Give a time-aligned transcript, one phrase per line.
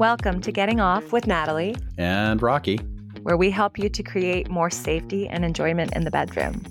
[0.00, 2.78] Welcome to Getting Off with Natalie and Rocky,
[3.22, 6.64] where we help you to create more safety and enjoyment in the bedroom.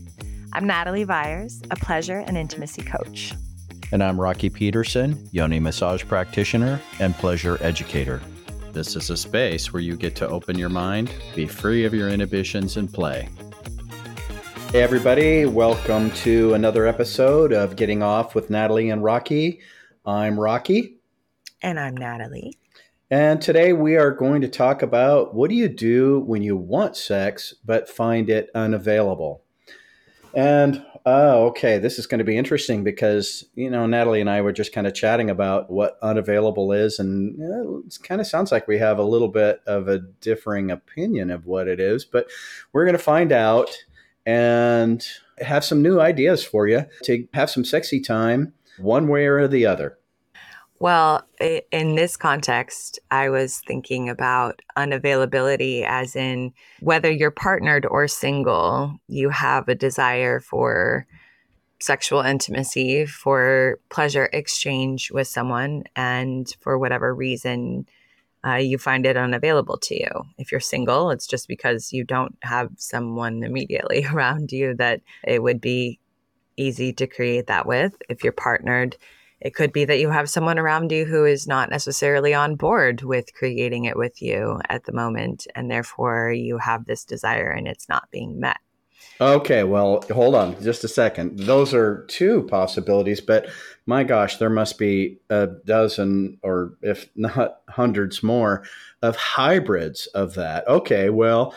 [0.54, 3.36] I'm Natalie Vyers, a pleasure and intimacy coach.
[3.92, 8.19] And I'm Rocky Peterson, yoni massage practitioner and pleasure educator.
[8.71, 12.09] This is a space where you get to open your mind, be free of your
[12.09, 13.29] inhibitions, and play.
[14.71, 19.59] Hey, everybody, welcome to another episode of Getting Off with Natalie and Rocky.
[20.03, 20.95] I'm Rocky.
[21.61, 22.59] And I'm Natalie.
[23.12, 26.95] And today we are going to talk about what do you do when you want
[26.95, 29.41] sex but find it unavailable?
[30.35, 34.41] And oh, okay, this is going to be interesting because you know Natalie and I
[34.41, 38.68] were just kind of chatting about what unavailable is, and it kind of sounds like
[38.68, 42.05] we have a little bit of a differing opinion of what it is.
[42.05, 42.27] But
[42.73, 43.76] we're going to find out
[44.27, 45.04] and
[45.40, 49.66] have some new ideas for you to have some sexy time, one way or the
[49.66, 49.98] other.
[50.79, 51.27] Well,
[51.71, 58.98] in this context, I was thinking about unavailability as in whether you're partnered or single,
[59.09, 61.05] you have a desire for
[61.81, 67.86] sexual intimacy, for pleasure exchange with someone, and for whatever reason,
[68.45, 70.09] uh, you find it unavailable to you.
[70.38, 75.44] If you're single, it's just because you don't have someone immediately around you that it
[75.44, 76.00] would be
[76.56, 77.94] easy to create that with.
[78.09, 78.95] If you're partnered,
[79.42, 83.02] it could be that you have someone around you who is not necessarily on board
[83.02, 87.67] with creating it with you at the moment, and therefore you have this desire and
[87.67, 88.58] it's not being met.
[89.22, 91.40] Okay, well, hold on just a second.
[91.40, 93.50] Those are two possibilities, but
[93.86, 98.64] my gosh, there must be a dozen or if not hundreds more
[99.02, 100.67] of hybrids of that.
[100.67, 101.54] Okay, well,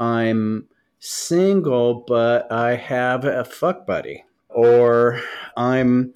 [0.00, 0.68] I'm
[0.98, 5.20] single, but I have a fuck buddy, or
[5.56, 6.14] I'm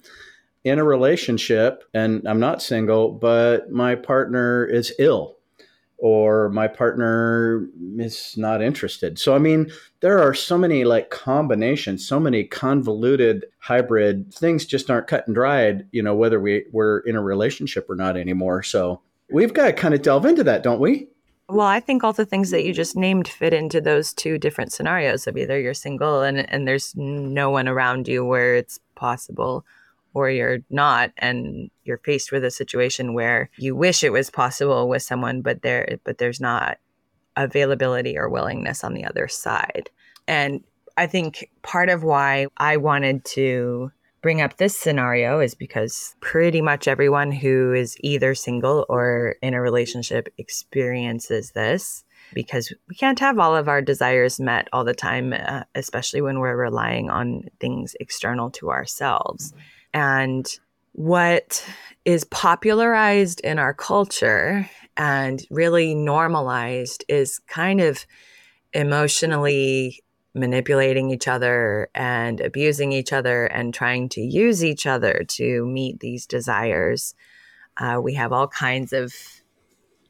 [0.69, 5.37] in a relationship and I'm not single, but my partner is ill
[5.97, 7.67] or my partner
[7.97, 9.19] is not interested.
[9.19, 14.89] So, I mean, there are so many like combinations, so many convoluted hybrid things just
[14.89, 18.63] aren't cut and dried, you know, whether we, we're in a relationship or not anymore.
[18.63, 19.01] So,
[19.31, 21.07] we've got to kind of delve into that, don't we?
[21.49, 24.71] Well, I think all the things that you just named fit into those two different
[24.71, 29.65] scenarios of either you're single and, and there's no one around you where it's possible
[30.13, 34.87] or you're not and you're faced with a situation where you wish it was possible
[34.87, 36.77] with someone but there but there's not
[37.35, 39.89] availability or willingness on the other side
[40.27, 40.63] and
[40.97, 46.61] i think part of why i wanted to bring up this scenario is because pretty
[46.61, 52.03] much everyone who is either single or in a relationship experiences this
[52.33, 56.39] because we can't have all of our desires met all the time, uh, especially when
[56.39, 59.51] we're relying on things external to ourselves.
[59.51, 59.59] Mm-hmm.
[59.93, 60.47] And
[60.93, 61.65] what
[62.05, 68.05] is popularized in our culture and really normalized is kind of
[68.73, 70.03] emotionally
[70.35, 75.99] manipulating each other and abusing each other and trying to use each other to meet
[75.99, 77.15] these desires.
[77.77, 79.13] Uh, we have all kinds of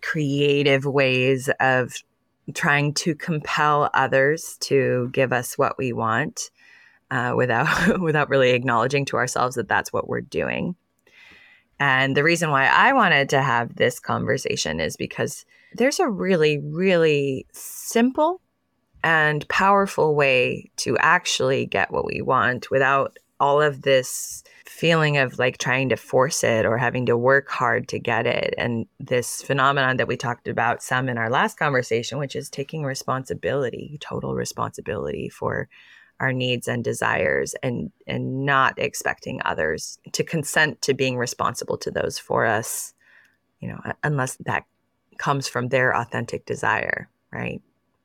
[0.01, 1.93] creative ways of
[2.53, 6.49] trying to compel others to give us what we want
[7.11, 10.75] uh, without without really acknowledging to ourselves that that's what we're doing.
[11.79, 16.57] And the reason why I wanted to have this conversation is because there's a really,
[16.57, 18.41] really simple
[19.01, 25.39] and powerful way to actually get what we want without all of this feeling of
[25.39, 28.53] like trying to force it or having to work hard to get it.
[28.57, 32.83] And this phenomenon that we talked about some in our last conversation, which is taking
[32.83, 35.69] responsibility, total responsibility for
[36.19, 41.91] our needs and desires and and not expecting others to consent to being responsible to
[41.91, 42.93] those for us
[43.59, 44.63] you know unless that
[45.17, 47.61] comes from their authentic desire right?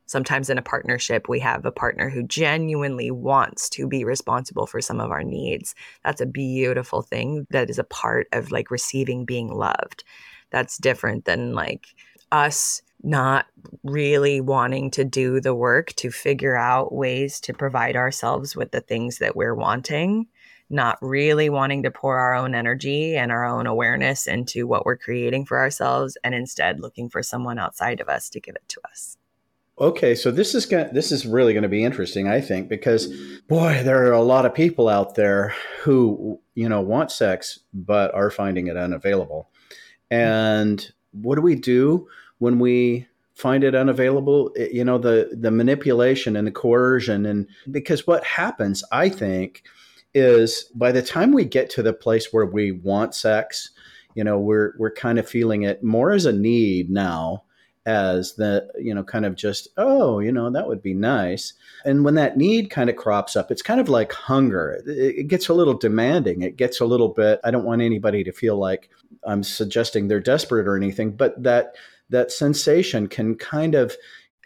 [0.07, 4.81] Sometimes in a partnership we have a partner who genuinely wants to be responsible for
[4.81, 5.75] some of our needs.
[6.05, 10.05] That's a beautiful thing that is a part of like receiving being loved.
[10.51, 11.87] That's different than like
[12.33, 13.47] us not
[13.83, 18.81] really wanting to do the work to figure out ways to provide ourselves with the
[18.81, 20.27] things that we're wanting,
[20.71, 24.97] not really wanting to pour our own energy and our own awareness into what we're
[24.97, 28.81] creating for ourselves, and instead looking for someone outside of us to give it to
[28.91, 29.19] us.
[29.79, 33.09] Okay, so this is going this is really going to be interesting, I think, because
[33.49, 38.15] boy, there are a lot of people out there who you know want sex but
[38.15, 39.51] are finding it unavailable.
[40.13, 40.17] Mm-hmm.
[40.17, 42.07] And what do we do?
[42.39, 48.07] When we find it unavailable you know the the manipulation and the coercion and because
[48.07, 49.65] what happens i think
[50.15, 53.71] is by the time we get to the place where we want sex
[54.15, 57.43] you know we're we're kind of feeling it more as a need now
[57.87, 61.53] as the you know kind of just oh you know that would be nice.
[61.85, 64.83] And when that need kind of crops up it's kind of like hunger.
[64.87, 66.43] It, gets a little demanding.
[66.43, 68.89] It gets a little bit i don't want anybody to feel like
[69.25, 71.77] i'm suggesting they're desperate or anything but that
[72.11, 73.97] that sensation can kind of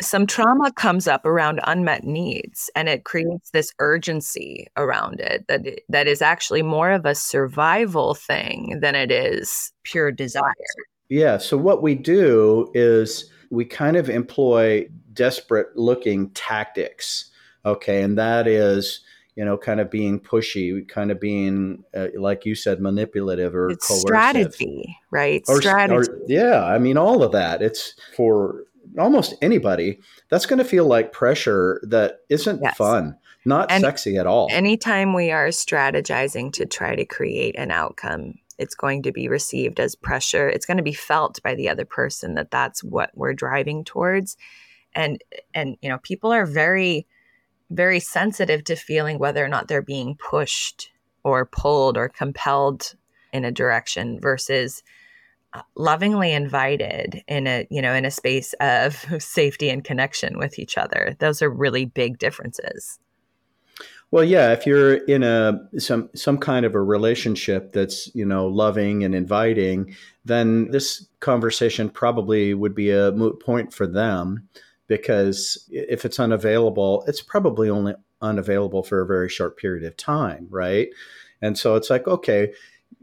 [0.00, 5.80] some trauma comes up around unmet needs and it creates this urgency around it that
[5.88, 10.54] that is actually more of a survival thing than it is pure desire
[11.08, 11.38] yeah.
[11.38, 17.30] So what we do is we kind of employ desperate looking tactics.
[17.64, 18.02] Okay.
[18.02, 19.00] And that is,
[19.38, 23.70] you know, kind of being pushy, kind of being, uh, like you said, manipulative or
[23.70, 25.44] it's strategy, right?
[25.46, 26.10] Or, strategy.
[26.10, 26.64] Or, yeah.
[26.64, 27.62] I mean, all of that.
[27.62, 28.64] It's for
[28.98, 30.00] almost anybody.
[30.28, 32.76] That's going to feel like pressure that isn't yes.
[32.76, 34.48] fun, not and sexy at all.
[34.50, 39.78] Anytime we are strategizing to try to create an outcome, it's going to be received
[39.78, 43.32] as pressure it's going to be felt by the other person that that's what we're
[43.32, 44.36] driving towards
[44.96, 45.22] and
[45.54, 47.06] and you know people are very
[47.70, 50.90] very sensitive to feeling whether or not they're being pushed
[51.24, 52.94] or pulled or compelled
[53.32, 54.82] in a direction versus
[55.52, 60.58] uh, lovingly invited in a you know in a space of safety and connection with
[60.58, 61.16] each other.
[61.18, 62.98] Those are really big differences.
[64.10, 68.46] Well, yeah, if you're in a some some kind of a relationship that's, you know,
[68.46, 69.94] loving and inviting,
[70.24, 74.48] then this conversation probably would be a moot point for them
[74.88, 80.46] because if it's unavailable, it's probably only unavailable for a very short period of time,
[80.50, 80.88] right?
[81.40, 82.52] And so it's like, okay,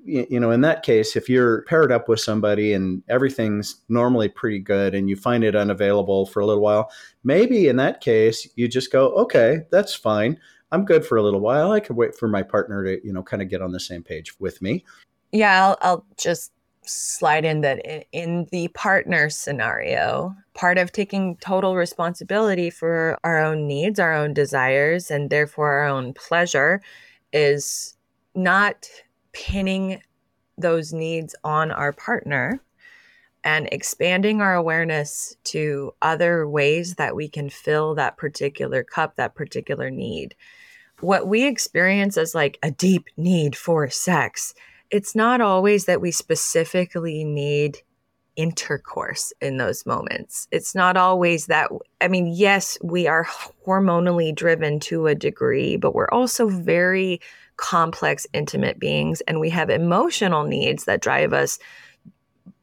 [0.03, 4.59] you know, in that case, if you're paired up with somebody and everything's normally pretty
[4.59, 6.91] good and you find it unavailable for a little while,
[7.23, 10.39] maybe in that case, you just go, okay, that's fine.
[10.71, 11.71] I'm good for a little while.
[11.71, 14.03] I could wait for my partner to, you know, kind of get on the same
[14.03, 14.83] page with me.
[15.31, 16.51] Yeah, I'll, I'll just
[16.85, 23.67] slide in that in the partner scenario, part of taking total responsibility for our own
[23.67, 26.81] needs, our own desires, and therefore our own pleasure
[27.33, 27.97] is
[28.33, 28.87] not
[29.33, 30.01] pinning
[30.57, 32.59] those needs on our partner
[33.43, 39.35] and expanding our awareness to other ways that we can fill that particular cup, that
[39.35, 40.35] particular need.
[40.99, 44.55] What we experience as like a deep need for sex,
[44.91, 47.79] it's not always that we specifically need
[48.35, 50.47] intercourse in those moments.
[50.51, 51.71] It's not always that,
[52.01, 53.25] I mean, yes, we are
[53.65, 57.21] hormonally driven to a degree, but we're also very
[57.57, 61.57] complex, intimate beings, and we have emotional needs that drive us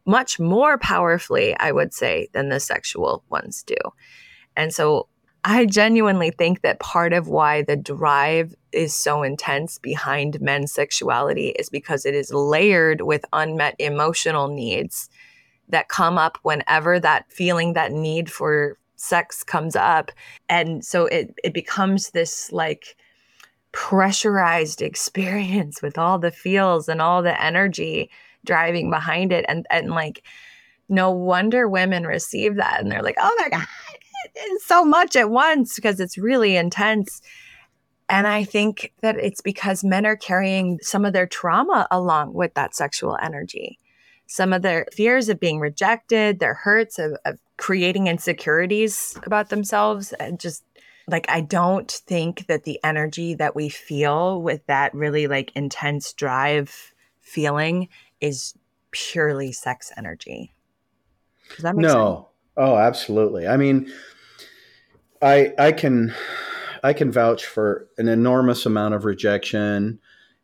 [0.05, 3.77] much more powerfully, I would say, than the sexual ones do.
[4.57, 5.09] And so
[5.45, 11.49] I genuinely think that part of why the drive is so intense behind men's sexuality
[11.51, 15.11] is because it is layered with unmet emotional needs
[15.69, 20.13] that come up whenever that feeling, that need for sex comes up.
[20.49, 22.97] And so it, it becomes this like
[23.73, 28.11] pressurized experience with all the feels and all the energy
[28.45, 30.23] driving behind it and and like
[30.89, 33.67] no wonder women receive that and they're like oh my god
[34.35, 37.21] it's so much at once because it's really intense
[38.09, 42.55] and i think that it's because men are carrying some of their trauma along with
[42.55, 43.79] that sexual energy
[44.27, 50.13] some of their fears of being rejected their hurts of, of creating insecurities about themselves
[50.15, 50.65] and just
[51.09, 56.13] like i don't think that the energy that we feel with that really like intense
[56.13, 57.89] drive feeling
[58.21, 58.55] is
[58.93, 60.53] purely sex energy.
[61.51, 61.89] Does that make no.
[61.89, 62.27] Sense?
[62.59, 63.49] Oh, absolutely.
[63.49, 63.91] I mean,
[65.23, 66.15] I I can
[66.83, 70.01] I can vouch for an enormous amount of rejection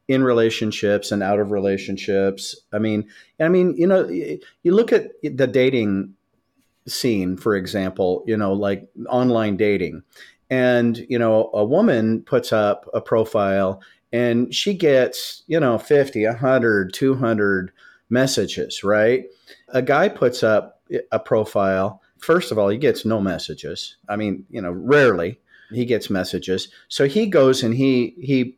[0.06, 2.56] in relationships and out of relationships.
[2.72, 3.08] I mean,
[3.38, 6.14] I mean, you know, you look at the dating
[6.86, 10.02] scene, for example, you know, like online dating.
[10.50, 13.82] And, you know, a woman puts up a profile
[14.12, 17.72] and she gets, you know, 50, 100, 200
[18.08, 19.26] messages, right?
[19.68, 20.80] A guy puts up
[21.12, 22.00] a profile.
[22.18, 23.96] First of all, he gets no messages.
[24.08, 25.40] I mean, you know, rarely
[25.72, 26.68] he gets messages.
[26.88, 28.56] So he goes and he he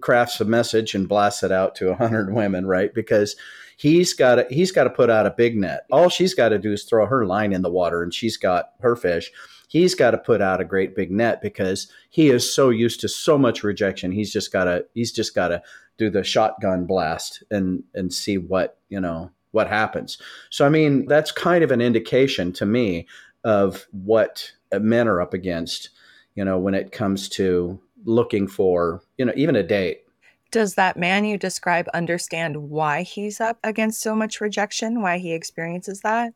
[0.00, 2.92] crafts a message and blasts it out to a 100 women, right?
[2.94, 3.36] Because
[3.76, 5.86] he's got to, he's got to put out a big net.
[5.90, 8.70] All she's got to do is throw her line in the water and she's got
[8.80, 9.30] her fish
[9.74, 13.08] he's got to put out a great big net because he is so used to
[13.08, 14.12] so much rejection.
[14.12, 15.62] He's just got to he's just got to
[15.98, 20.18] do the shotgun blast and and see what you know what happens.
[20.50, 23.06] So I mean that's kind of an indication to me
[23.44, 25.90] of what men are up against.
[26.34, 30.02] You know when it comes to looking for you know even a date
[30.50, 35.32] Does that man you describe understand why he's up against so much rejection, why he
[35.32, 36.34] experiences that?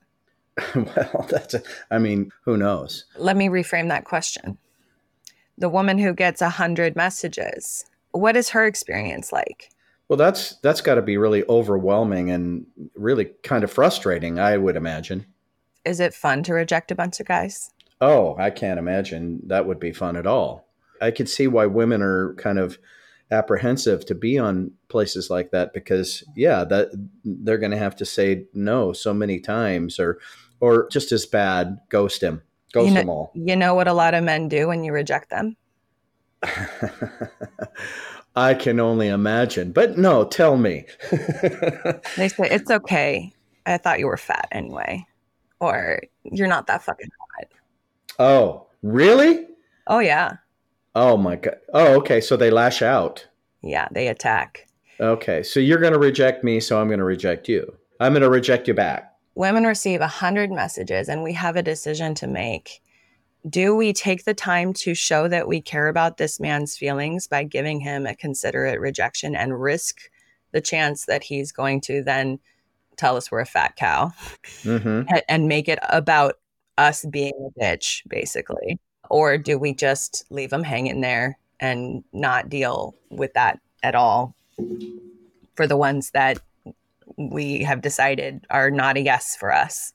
[0.75, 3.04] well, that's, a, I mean, who knows?
[3.16, 4.58] Let me reframe that question.
[5.56, 9.70] The woman who gets a hundred messages, what is her experience like?
[10.08, 14.76] Well, that's that's got to be really overwhelming and really kind of frustrating, I would
[14.76, 15.26] imagine.
[15.84, 17.70] Is it fun to reject a bunch of guys?
[18.00, 20.66] Oh, I can't imagine that would be fun at all.
[21.00, 22.78] I could see why women are kind of
[23.30, 26.88] apprehensive to be on places like that because yeah, that
[27.24, 30.18] they're going to have to say no so many times or
[30.60, 32.42] or just as bad, ghost him.
[32.72, 33.30] Ghost you know, them all.
[33.34, 35.56] You know what a lot of men do when you reject them?
[38.38, 39.73] I can only imagine.
[39.73, 40.87] But no, tell me.
[41.11, 43.33] they say, It's okay.
[43.66, 45.04] I thought you were fat anyway.
[45.59, 47.49] Or you're not that fucking hot.
[48.21, 49.47] Oh, really?
[49.88, 50.37] Oh, yeah.
[50.95, 51.57] Oh, my God.
[51.75, 52.21] Oh, okay.
[52.21, 53.26] So they lash out.
[53.62, 54.68] Yeah, they attack.
[55.00, 55.42] Okay.
[55.42, 57.76] So you're going to reject me, so I'm going to reject you.
[57.99, 59.12] I'm going to reject you back.
[59.35, 62.83] Women receive a 100 messages, and we have a decision to make
[63.49, 67.45] do we take the time to show that we care about this man's feelings by
[67.45, 70.11] giving him a considerate rejection and risk
[70.52, 72.38] the chance that he's going to then
[72.97, 74.12] tell us we're a fat cow
[74.62, 75.09] mm-hmm.
[75.28, 76.35] and make it about
[76.76, 78.78] us being a bitch, basically?
[79.11, 84.35] Or do we just leave him hanging there and not deal with that at all
[85.54, 86.38] for the ones that
[87.16, 89.92] we have decided are not a yes for us?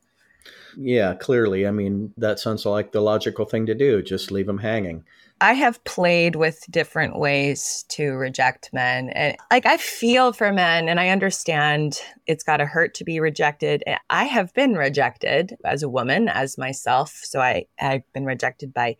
[0.78, 1.68] Yeah, clearly.
[1.68, 4.02] I mean, that sounds like the logical thing to do.
[4.02, 5.04] Just leave them hanging.
[5.42, 9.10] I have played with different ways to reject men.
[9.10, 13.20] And like I feel for men and I understand it's got to hurt to be
[13.20, 13.84] rejected.
[14.10, 17.20] I have been rejected as a woman, as myself.
[17.24, 18.96] So I, I've been rejected by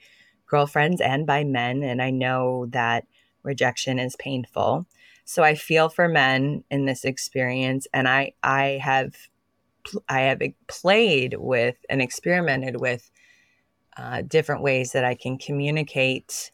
[0.46, 1.82] girlfriends and by men.
[1.82, 3.06] And I know that
[3.44, 4.86] rejection is painful.
[5.26, 7.88] So I feel for men in this experience.
[7.94, 9.16] And I, I have
[10.08, 13.10] I have played with and experimented with
[13.98, 16.52] uh, different ways that I can communicate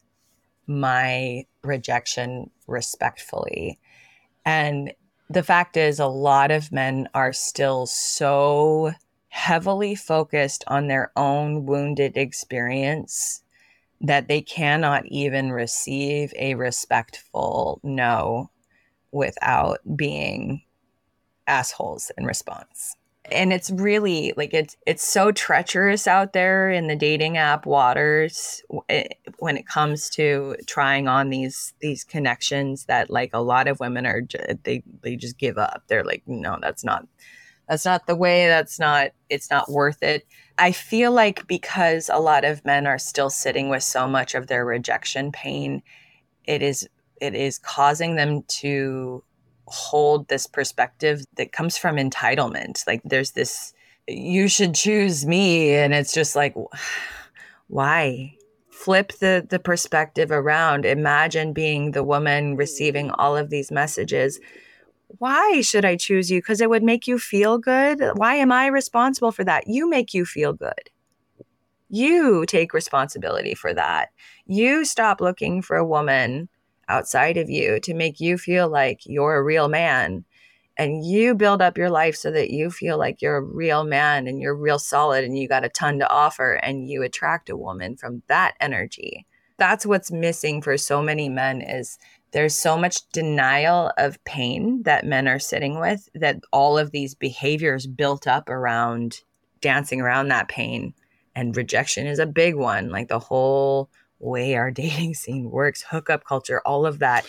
[0.68, 3.80] my rejection respectfully.
[4.46, 4.94] And
[5.30, 8.94] the fact is, a lot of men are still so
[9.30, 13.44] heavily focused on their own wounded experience
[14.02, 18.50] that they cannot even receive a respectful no
[19.12, 20.62] without being
[21.48, 22.96] assholes in response
[23.32, 28.62] and it's really like it's it's so treacherous out there in the dating app waters
[28.90, 29.08] eh,
[29.40, 34.06] when it comes to trying on these these connections that like a lot of women
[34.06, 34.22] are
[34.64, 35.84] they they just give up.
[35.88, 37.08] They're like no that's not
[37.68, 40.26] that's not the way that's not it's not worth it.
[40.58, 44.48] I feel like because a lot of men are still sitting with so much of
[44.48, 45.82] their rejection pain
[46.46, 46.90] it is
[47.22, 49.24] it is causing them to
[49.70, 52.86] hold this perspective that comes from entitlement.
[52.88, 53.74] Like there's this,
[54.08, 55.74] you should choose me.
[55.74, 56.56] And it's just like,
[57.68, 58.36] why?
[58.72, 60.86] Flip the, the perspective around.
[60.86, 64.40] Imagine being the woman receiving all of these messages.
[65.18, 66.40] Why should I choose you?
[66.40, 68.02] Because it would make you feel good.
[68.16, 69.68] Why am I responsible for that?
[69.68, 70.90] You make you feel good.
[71.90, 74.10] You take responsibility for that.
[74.46, 76.48] You stop looking for a woman
[76.90, 80.26] outside of you to make you feel like you're a real man.
[80.78, 84.28] And you build up your life so that you feel like you're a real man
[84.28, 87.58] and you're real solid and you got a ton to offer and you attract a
[87.58, 89.26] woman from that energy.
[89.58, 92.00] That's what's missing for so many men is
[92.32, 97.16] there's so much denial of pain that men are sitting with that all of these
[97.16, 99.22] behaviors built up around
[99.62, 100.94] dancing around that pain
[101.36, 106.24] and rejection is a big one like the whole way our dating scene works, hookup
[106.24, 107.26] culture, all of that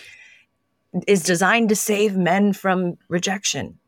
[1.07, 3.79] is designed to save men from rejection.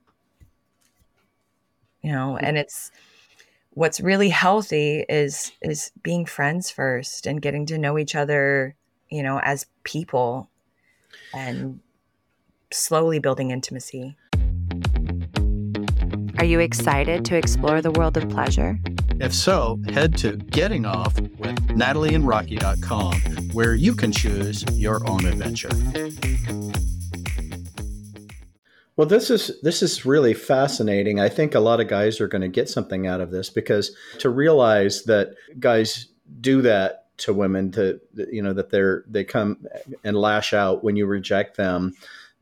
[2.02, 2.44] You know, mm.
[2.44, 2.92] and it's
[3.72, 8.76] what's really healthy is is being friends first and getting to know each other,
[9.10, 10.50] you know, as people
[11.34, 11.80] and
[12.72, 14.18] slowly building intimacy.
[16.44, 18.78] Are you excited to explore the world of pleasure?
[19.22, 25.70] If so, head to gettingoff with natalieandrocky.com where you can choose your own adventure.
[28.98, 31.22] Well, this is this is really fascinating.
[31.22, 33.96] I think a lot of guys are going to get something out of this because
[34.20, 36.08] to realize that guys
[36.42, 39.66] do that to women to you know that they're they come
[40.04, 41.94] and lash out when you reject them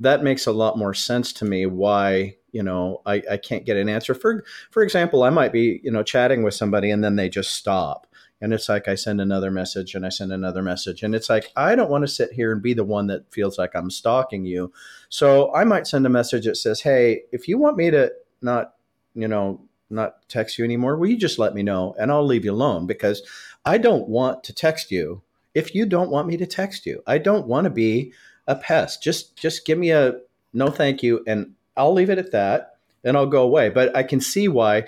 [0.02, 3.78] that makes a lot more sense to me why you know I, I can't get
[3.78, 7.16] an answer for for example i might be you know chatting with somebody and then
[7.16, 8.08] they just stop
[8.42, 11.04] And it's like I send another message and I send another message.
[11.04, 13.58] And it's like, I don't want to sit here and be the one that feels
[13.58, 14.74] like I'm stalking you.
[15.10, 18.74] So I might send a message that says, Hey, if you want me to not,
[19.14, 22.46] you know, not text you anymore, will you just let me know and I'll leave
[22.46, 23.22] you alone because
[23.64, 25.22] I don't want to text you
[25.54, 27.04] if you don't want me to text you.
[27.06, 28.14] I don't want to be
[28.48, 29.02] a pest.
[29.02, 30.16] Just just give me a
[30.54, 33.70] no thank you and I'll leave it at that and I'll go away.
[33.70, 34.86] But I can see why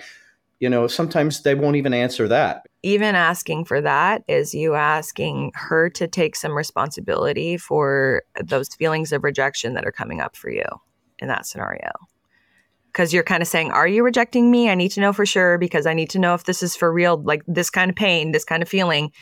[0.64, 2.66] you know, sometimes they won't even answer that.
[2.82, 9.12] Even asking for that is you asking her to take some responsibility for those feelings
[9.12, 10.64] of rejection that are coming up for you
[11.18, 11.90] in that scenario.
[12.86, 14.70] Because you're kind of saying, Are you rejecting me?
[14.70, 16.90] I need to know for sure because I need to know if this is for
[16.90, 19.12] real, like this kind of pain, this kind of feeling.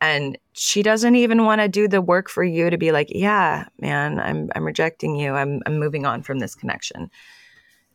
[0.00, 3.66] And she doesn't even want to do the work for you to be like, Yeah,
[3.80, 5.34] man, I'm, I'm rejecting you.
[5.34, 7.10] I'm, I'm moving on from this connection.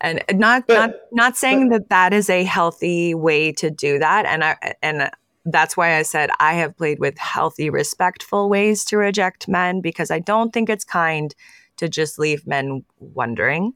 [0.01, 3.99] And not but, not not saying but, that that is a healthy way to do
[3.99, 4.25] that.
[4.25, 5.09] And i and
[5.45, 10.09] that's why i said i have played with healthy respectful ways to reject men because
[10.09, 11.35] i don't think it's kind
[11.77, 13.73] to just leave men wondering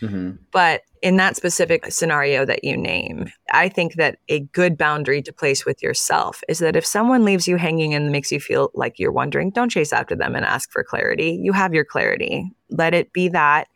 [0.00, 0.32] mm-hmm.
[0.50, 5.32] but in that specific scenario that you name i think that a good boundary to
[5.32, 8.98] place with yourself is that if someone leaves you hanging and makes you feel like
[8.98, 12.94] you're wondering don't chase after them and ask for clarity you have your clarity let
[12.94, 13.68] it be that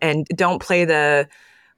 [0.00, 1.28] and don't play the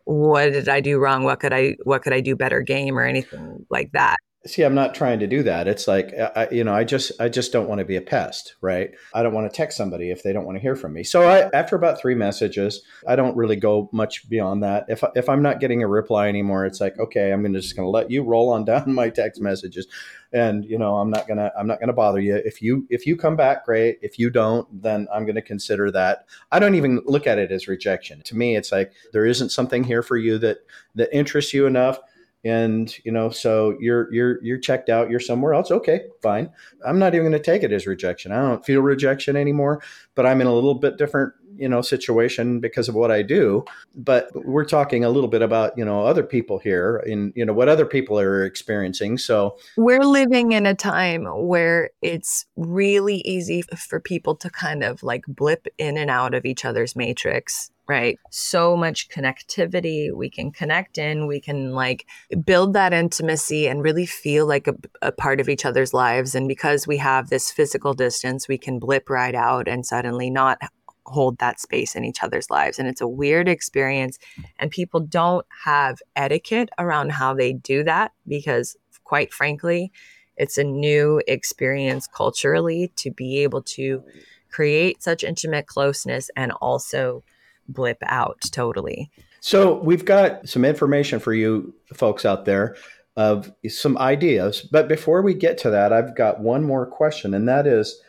[0.06, 1.24] what did I do wrong?
[1.24, 4.16] What could I what could I do better game or anything like that.
[4.46, 5.68] See, I'm not trying to do that.
[5.68, 8.54] It's like I, you know, I just I just don't want to be a pest,
[8.60, 8.90] right?
[9.12, 11.02] I don't want to text somebody if they don't want to hear from me.
[11.02, 14.86] So I, after about three messages, I don't really go much beyond that.
[14.88, 17.90] If if I'm not getting a reply anymore, it's like okay, I'm gonna just gonna
[17.90, 19.86] let you roll on down my text messages
[20.32, 23.16] and you know i'm not gonna i'm not gonna bother you if you if you
[23.16, 27.26] come back great if you don't then i'm gonna consider that i don't even look
[27.26, 30.58] at it as rejection to me it's like there isn't something here for you that
[30.94, 31.98] that interests you enough
[32.46, 36.50] and you know so you're you're you're checked out you're somewhere else okay fine
[36.86, 39.82] i'm not even going to take it as rejection i don't feel rejection anymore
[40.14, 43.64] but i'm in a little bit different you know situation because of what I do.
[43.94, 47.52] But we're talking a little bit about you know other people here and you know
[47.52, 49.18] what other people are experiencing.
[49.18, 55.02] So we're living in a time where it's really easy for people to kind of
[55.02, 58.18] like blip in and out of each other's matrix right?
[58.30, 60.12] So much connectivity.
[60.12, 62.06] We can connect in, we can like
[62.44, 66.34] build that intimacy and really feel like a, a, part of each other's lives.
[66.34, 70.58] And because we have this physical distance, we can blip right out and suddenly not
[71.06, 72.78] hold that space in each other's lives.
[72.78, 74.18] And it's a weird experience.
[74.58, 79.92] And people don't have etiquette around how they do that because, quite frankly,
[80.36, 84.02] it's a new experience culturally to be able to
[84.50, 87.22] create such intimate closeness and also
[87.68, 89.10] blip out totally.
[89.40, 92.76] So, we've got some information for you folks out there
[93.16, 94.60] of some ideas.
[94.60, 98.00] But before we get to that, I've got one more question, and that is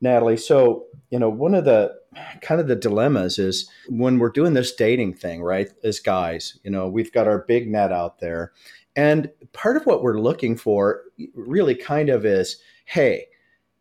[0.00, 0.36] Natalie.
[0.36, 1.94] So, you know, one of the
[2.40, 5.68] kind of the dilemmas is when we're doing this dating thing, right?
[5.84, 8.52] As guys, you know, we've got our big net out there.
[8.94, 11.02] And part of what we're looking for
[11.34, 13.26] really kind of is hey,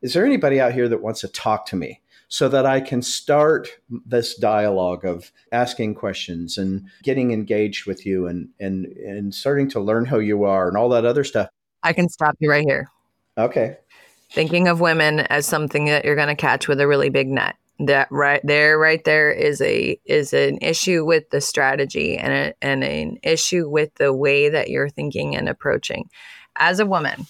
[0.02, 2.02] is there anybody out here that wants to talk to me?
[2.36, 3.70] So that I can start
[4.06, 9.80] this dialogue of asking questions and getting engaged with you and and and starting to
[9.80, 11.48] learn who you are and all that other stuff.
[11.82, 12.90] I can stop you right here.
[13.38, 13.78] Okay.
[14.32, 17.56] Thinking of women as something that you're going to catch with a really big net
[17.80, 22.54] that right there right there is a is an issue with the strategy and a,
[22.62, 26.10] and an issue with the way that you're thinking and approaching
[26.58, 27.26] as a woman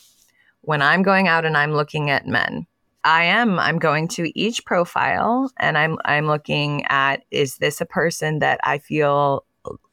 [0.62, 2.68] when i'm going out and i'm looking at men
[3.06, 7.86] i am i'm going to each profile and i'm i'm looking at is this a
[7.86, 9.46] person that i feel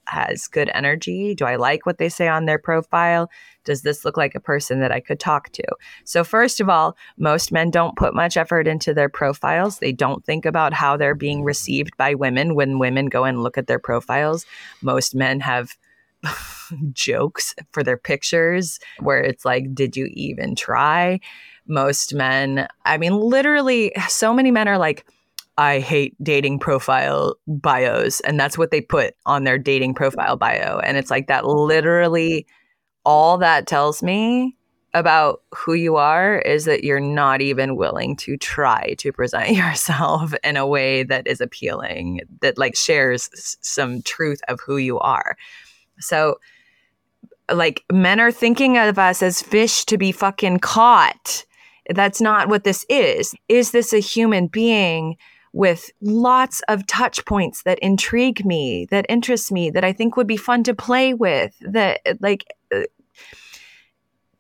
[0.07, 1.35] has good energy?
[1.35, 3.31] Do I like what they say on their profile?
[3.65, 5.65] Does this look like a person that I could talk to?
[6.05, 9.79] So, first of all, most men don't put much effort into their profiles.
[9.79, 13.57] They don't think about how they're being received by women when women go and look
[13.57, 14.45] at their profiles.
[14.83, 15.77] Most men have
[16.93, 21.21] jokes for their pictures where it's like, Did you even try?
[21.67, 25.07] Most men, I mean, literally, so many men are like,
[25.59, 28.21] I hate dating profile bios.
[28.21, 30.79] And that's what they put on their dating profile bio.
[30.79, 32.47] And it's like that literally
[33.05, 34.57] all that tells me
[34.95, 40.35] about who you are is that you're not even willing to try to present yourself
[40.45, 45.37] in a way that is appealing, that like shares some truth of who you are.
[45.99, 46.39] So,
[47.51, 51.45] like, men are thinking of us as fish to be fucking caught.
[51.89, 53.35] That's not what this is.
[53.49, 55.17] Is this a human being
[55.53, 60.27] with lots of touch points that intrigue me, that interest me, that I think would
[60.27, 62.45] be fun to play with, that like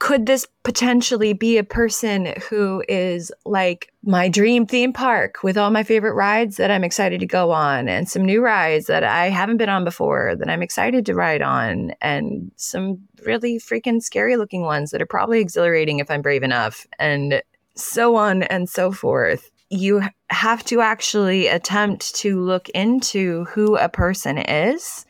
[0.02, 5.70] could this potentially be a person who is like my dream theme park with all
[5.70, 9.28] my favorite rides that I'm excited to go on and some new rides that I
[9.28, 14.36] haven't been on before that I'm excited to ride on and some really freaking scary
[14.36, 17.40] looking ones that are probably exhilarating if I'm brave enough and
[17.76, 19.52] so on and so forth.
[19.70, 25.06] You have to actually attempt to look into who a person is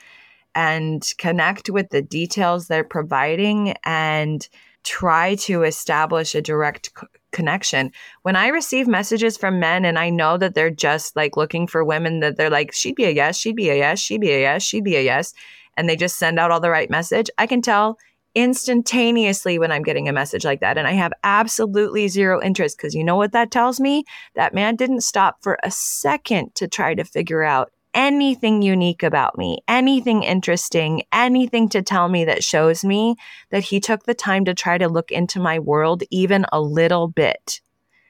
[0.54, 4.46] and connect with the details they're providing and
[4.84, 7.92] try to establish a direct c- connection.
[8.22, 11.84] When I receive messages from men and I know that they're just like looking for
[11.84, 14.40] women that they're like, she'd be a yes, she'd be a yes, she'd be a
[14.40, 15.32] yes, she'd be a yes,
[15.76, 17.98] and they just send out all the right message, I can tell
[18.34, 20.78] instantaneously when I'm getting a message like that.
[20.78, 24.04] And I have absolutely zero interest because you know what that tells me?
[24.34, 29.36] That man didn't stop for a second to try to figure out anything unique about
[29.38, 33.16] me, anything interesting, anything to tell me that shows me
[33.50, 37.08] that he took the time to try to look into my world even a little
[37.08, 37.60] bit.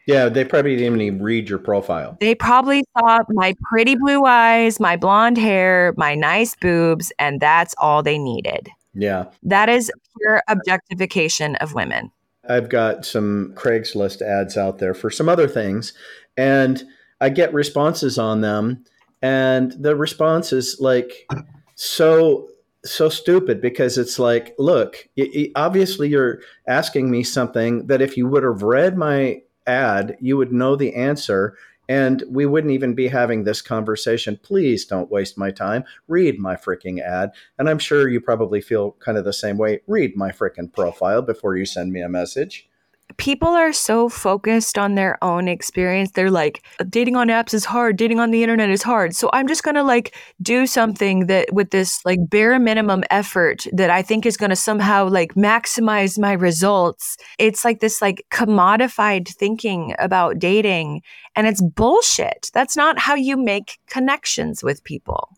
[0.06, 2.16] Yeah, they probably didn't even read your profile.
[2.20, 7.74] They probably saw my pretty blue eyes, my blonde hair, my nice boobs, and that's
[7.78, 8.68] all they needed.
[8.94, 9.26] Yeah.
[9.44, 12.10] That is pure objectification of women.
[12.48, 15.92] I've got some Craigslist ads out there for some other things,
[16.36, 16.82] and
[17.20, 18.84] I get responses on them
[19.22, 21.28] and the response is like
[21.76, 22.48] so
[22.84, 25.08] so stupid because it's like look
[25.54, 30.52] obviously you're asking me something that if you would have read my ad you would
[30.52, 31.56] know the answer.
[31.88, 34.38] And we wouldn't even be having this conversation.
[34.42, 35.84] Please don't waste my time.
[36.06, 37.32] Read my freaking ad.
[37.58, 39.80] And i'm sure you probably feel kind of the same way.
[39.86, 42.68] Read my freaking profile before you send me a message
[43.16, 46.12] people are so focused on their own experience.
[46.12, 49.14] They're like, dating on apps is hard, dating on the internet is hard.
[49.14, 53.66] So I'm just going to like do something that with this like bare minimum effort
[53.72, 57.16] that I think is going to somehow like maximize my results.
[57.38, 61.02] It's like this like commodified thinking about dating
[61.34, 62.50] and it's bullshit.
[62.52, 65.28] That's not how you make connections with people.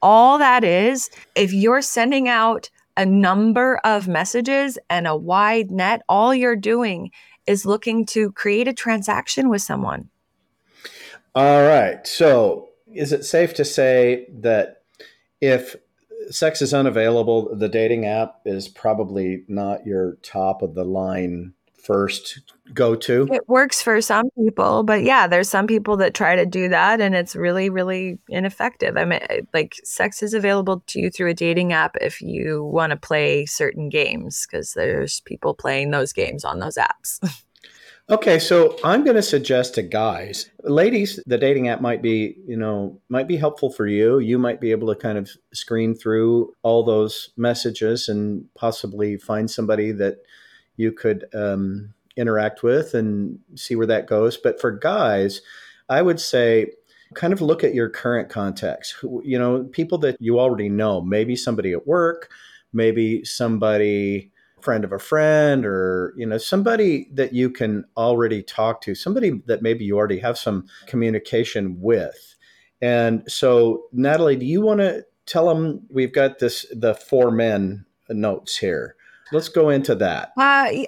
[0.00, 6.02] All that is, if you're sending out a number of messages and a wide net,
[6.08, 7.12] all you're doing
[7.46, 10.10] is looking to create a transaction with someone.
[11.34, 12.04] All right.
[12.06, 14.82] So, is it safe to say that
[15.40, 15.76] if
[16.30, 22.40] sex is unavailable, the dating app is probably not your top of the line first
[22.74, 23.28] go to?
[23.32, 27.00] It works for some people, but yeah, there's some people that try to do that
[27.00, 28.96] and it's really, really ineffective.
[28.96, 29.20] I mean,
[29.54, 33.46] like sex is available to you through a dating app if you want to play
[33.46, 37.18] certain games because there's people playing those games on those apps.
[38.10, 42.56] Okay, so I'm going to suggest to guys, ladies, the dating app might be, you
[42.56, 44.18] know, might be helpful for you.
[44.18, 49.50] You might be able to kind of screen through all those messages and possibly find
[49.50, 50.20] somebody that
[50.78, 54.38] you could um, interact with and see where that goes.
[54.38, 55.42] But for guys,
[55.90, 56.72] I would say
[57.14, 58.96] kind of look at your current context.
[59.02, 62.30] You know, people that you already know, maybe somebody at work,
[62.72, 68.80] maybe somebody friend of a friend or you know somebody that you can already talk
[68.80, 72.34] to somebody that maybe you already have some communication with
[72.82, 77.86] and so natalie do you want to tell them we've got this the four men
[78.08, 78.96] notes here
[79.32, 80.32] let's go into that.
[80.36, 80.84] Uh,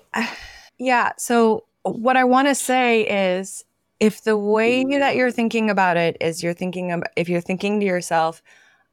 [0.78, 1.12] yeah.
[1.16, 3.64] So, what I want to say is
[4.00, 7.80] if the way that you're thinking about it is you're thinking, of, if you're thinking
[7.80, 8.42] to yourself,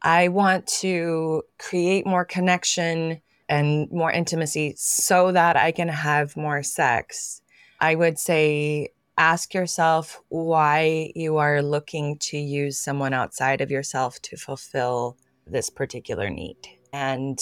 [0.02, 6.62] I want to create more connection and more intimacy so that I can have more
[6.62, 7.42] sex,
[7.80, 14.22] I would say ask yourself why you are looking to use someone outside of yourself
[14.24, 16.58] to fulfill this particular need.
[16.94, 17.40] And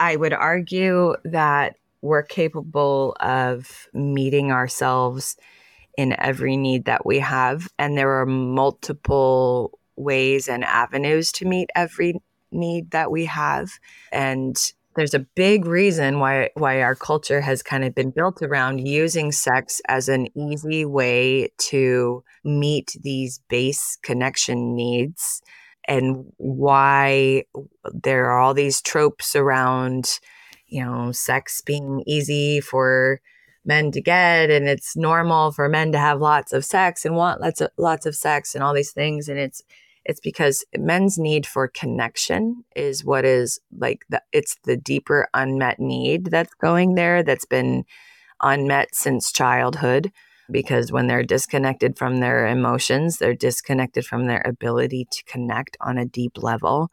[0.00, 5.36] I would argue that we're capable of meeting ourselves
[5.96, 7.68] in every need that we have.
[7.78, 13.70] And there are multiple ways and avenues to meet every need that we have.
[14.12, 14.56] And
[14.96, 19.32] there's a big reason why why our culture has kind of been built around using
[19.32, 25.42] sex as an easy way to meet these base connection needs
[25.86, 27.44] and why
[27.92, 30.18] there are all these tropes around,
[30.66, 33.20] you know, sex being easy for
[33.64, 37.40] men to get and it's normal for men to have lots of sex and want
[37.40, 39.28] lots of lots of sex and all these things.
[39.28, 39.62] And it's
[40.04, 45.80] it's because men's need for connection is what is like the, it's the deeper unmet
[45.80, 47.84] need that's going there that's been
[48.42, 50.12] unmet since childhood
[50.50, 55.98] because when they're disconnected from their emotions, they're disconnected from their ability to connect on
[55.98, 56.90] a deep level.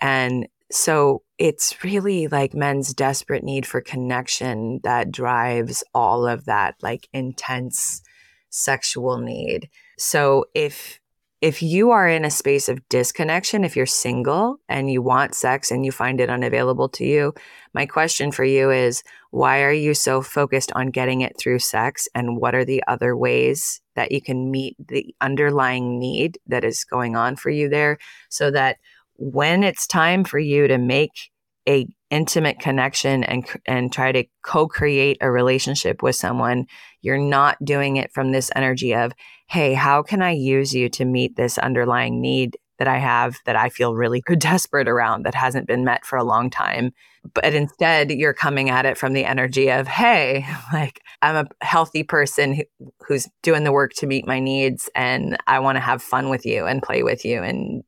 [0.00, 6.74] And so it's really like men's desperate need for connection that drives all of that
[6.82, 8.02] like intense
[8.50, 9.68] sexual need.
[9.98, 11.00] So if
[11.42, 15.70] if you are in a space of disconnection, if you're single and you want sex
[15.70, 17.34] and you find it unavailable to you,
[17.74, 22.08] my question for you is why are you so focused on getting it through sex?
[22.14, 26.84] And what are the other ways that you can meet the underlying need that is
[26.84, 27.98] going on for you there
[28.30, 28.78] so that
[29.18, 31.30] when it's time for you to make
[31.68, 36.66] a intimate connection and and try to co-create a relationship with someone
[37.02, 39.12] you're not doing it from this energy of
[39.48, 43.56] hey how can i use you to meet this underlying need that i have that
[43.56, 46.92] i feel really desperate around that hasn't been met for a long time?
[47.34, 52.04] But instead you're coming at it from the energy of hey like i'm a healthy
[52.04, 52.62] person who,
[53.08, 56.46] who's doing the work to meet my needs and i want to have fun with
[56.46, 57.82] you and play with you and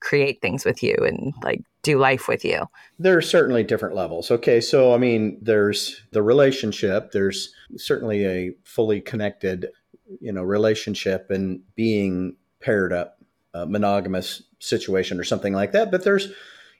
[0.00, 2.66] create things with you and like do life with you?
[2.98, 4.30] There are certainly different levels.
[4.30, 7.12] Okay, so I mean, there's the relationship.
[7.12, 9.68] There's certainly a fully connected,
[10.20, 13.18] you know, relationship and being paired up,
[13.54, 15.90] a monogamous situation or something like that.
[15.90, 16.28] But there's,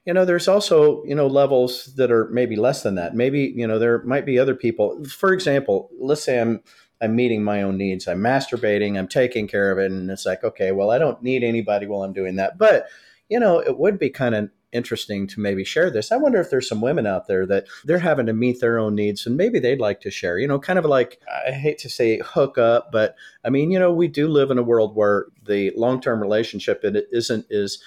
[0.04, 3.14] you know, there's also you know levels that are maybe less than that.
[3.14, 5.02] Maybe you know there might be other people.
[5.04, 6.62] For example, let's say I'm
[7.00, 8.06] I'm meeting my own needs.
[8.06, 8.98] I'm masturbating.
[8.98, 12.02] I'm taking care of it, and it's like, okay, well, I don't need anybody while
[12.02, 12.86] I'm doing that, but
[13.30, 16.12] you know, it would be kind of interesting to maybe share this.
[16.12, 18.94] I wonder if there's some women out there that they're having to meet their own
[18.94, 21.88] needs and maybe they'd like to share, you know, kind of like, I hate to
[21.88, 25.26] say hook up, but I mean, you know, we do live in a world where
[25.44, 27.82] the long term relationship it isn't is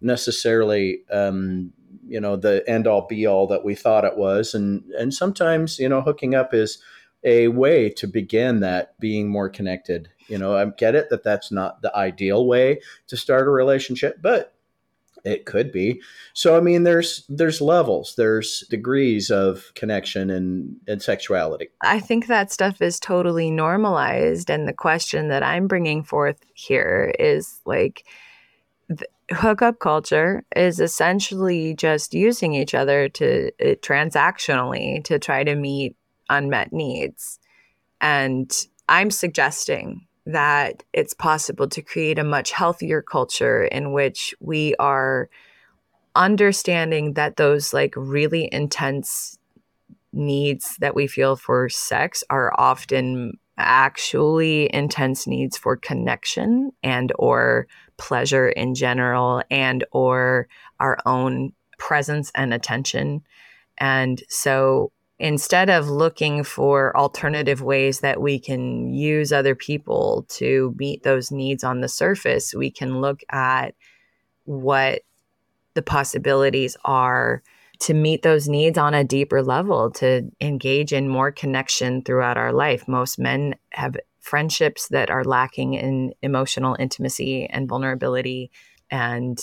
[0.00, 1.72] necessarily, um,
[2.06, 4.54] you know, the end all be all that we thought it was.
[4.54, 6.78] And, and sometimes, you know, hooking up is
[7.24, 10.08] a way to begin that being more connected.
[10.28, 14.20] You know, I get it that that's not the ideal way to start a relationship,
[14.20, 14.55] but
[15.26, 16.00] it could be.
[16.32, 21.68] So i mean there's there's levels there's degrees of connection and and sexuality.
[21.82, 27.12] I think that stuff is totally normalized and the question that i'm bringing forth here
[27.18, 28.04] is like
[29.32, 35.96] hookup culture is essentially just using each other to uh, transactionally to try to meet
[36.30, 37.38] unmet needs.
[38.00, 38.52] And
[38.88, 45.30] i'm suggesting that it's possible to create a much healthier culture in which we are
[46.16, 49.38] understanding that those like really intense
[50.12, 57.66] needs that we feel for sex are often actually intense needs for connection and or
[57.96, 60.48] pleasure in general and or
[60.80, 63.22] our own presence and attention.
[63.78, 70.74] And so instead of looking for alternative ways that we can use other people to
[70.78, 73.74] meet those needs on the surface, we can look at
[74.44, 75.02] what
[75.74, 77.42] the possibilities are
[77.78, 82.52] to meet those needs on a deeper level, to engage in more connection throughout our
[82.52, 82.88] life.
[82.88, 88.50] Most men have friendships that are lacking in emotional intimacy and vulnerability.
[88.90, 89.38] And,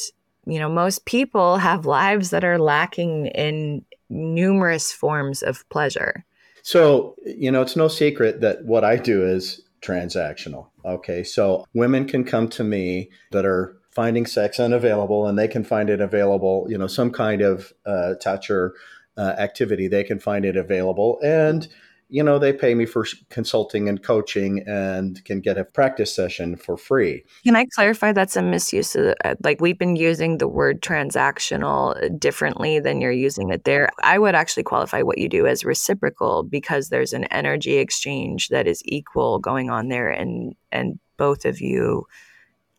[0.45, 6.25] you know, most people have lives that are lacking in numerous forms of pleasure.
[6.61, 10.67] So, you know, it's no secret that what I do is transactional.
[10.85, 11.23] Okay.
[11.23, 15.89] So women can come to me that are finding sex unavailable and they can find
[15.89, 18.73] it available, you know, some kind of uh, touch or
[19.17, 21.19] uh, activity, they can find it available.
[21.23, 21.67] And
[22.13, 26.55] you know, they pay me for consulting and coaching and can get a practice session
[26.55, 27.23] for free.
[27.43, 31.97] Can I clarify that's a misuse of uh, like we've been using the word transactional
[32.19, 33.89] differently than you're using it there.
[34.03, 38.67] I would actually qualify what you do as reciprocal because there's an energy exchange that
[38.67, 42.05] is equal going on there and and both of you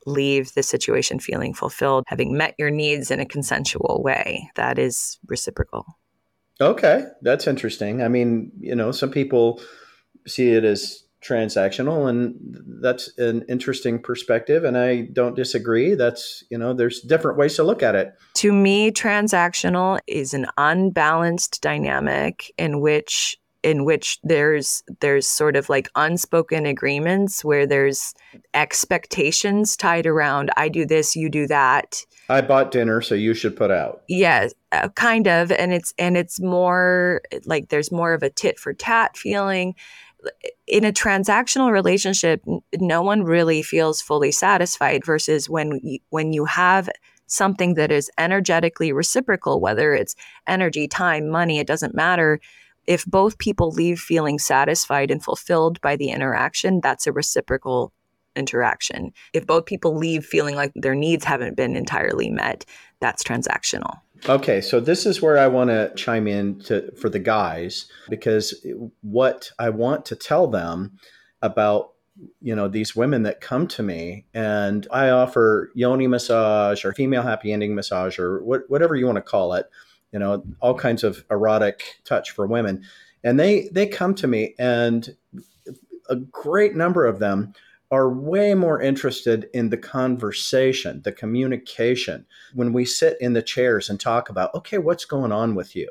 [0.06, 4.48] leave the situation feeling fulfilled, having met your needs in a consensual way.
[4.54, 5.86] That is reciprocal.
[6.60, 8.02] Okay, that's interesting.
[8.02, 9.60] I mean, you know, some people
[10.26, 12.34] see it as transactional and
[12.82, 15.94] that's an interesting perspective and I don't disagree.
[15.94, 18.12] That's, you know, there's different ways to look at it.
[18.34, 25.70] To me, transactional is an unbalanced dynamic in which in which there's there's sort of
[25.70, 28.12] like unspoken agreements where there's
[28.52, 32.04] expectations tied around I do this, you do that.
[32.28, 34.02] I bought dinner, so you should put out.
[34.08, 38.58] Yes, uh, kind of, and it's and it's more like there's more of a tit
[38.58, 39.74] for tat feeling.
[40.66, 42.42] In a transactional relationship,
[42.78, 45.04] no one really feels fully satisfied.
[45.04, 46.88] Versus when when you have
[47.26, 50.14] something that is energetically reciprocal, whether it's
[50.46, 52.40] energy, time, money, it doesn't matter
[52.86, 57.92] if both people leave feeling satisfied and fulfilled by the interaction, that's a reciprocal
[58.36, 59.12] interaction.
[59.32, 62.64] If both people leave feeling like their needs haven't been entirely met,
[63.00, 63.98] that's transactional.
[64.28, 68.66] Okay, so this is where I want to chime in to for the guys because
[69.02, 70.98] what I want to tell them
[71.42, 71.90] about
[72.40, 77.22] you know these women that come to me and I offer yoni massage or female
[77.22, 79.68] happy ending massage or what, whatever you want to call it,
[80.12, 82.84] you know, all kinds of erotic touch for women,
[83.22, 85.16] and they they come to me and
[86.08, 87.52] a great number of them
[87.94, 92.26] are way more interested in the conversation, the communication.
[92.52, 95.88] When we sit in the chairs and talk about, okay, what's going on with you?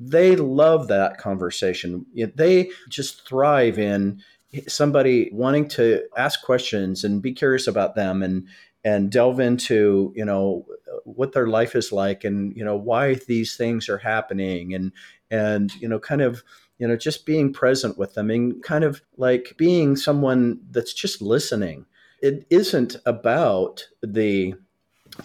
[0.00, 2.04] They love that conversation.
[2.34, 4.20] They just thrive in
[4.66, 8.48] somebody wanting to ask questions and be curious about them and
[8.84, 10.66] and delve into you know
[11.04, 14.92] what their life is like and you know why these things are happening and
[15.30, 16.42] and you know kind of
[16.78, 21.22] you know just being present with them and kind of like being someone that's just
[21.22, 21.86] listening.
[22.22, 24.54] It isn't about the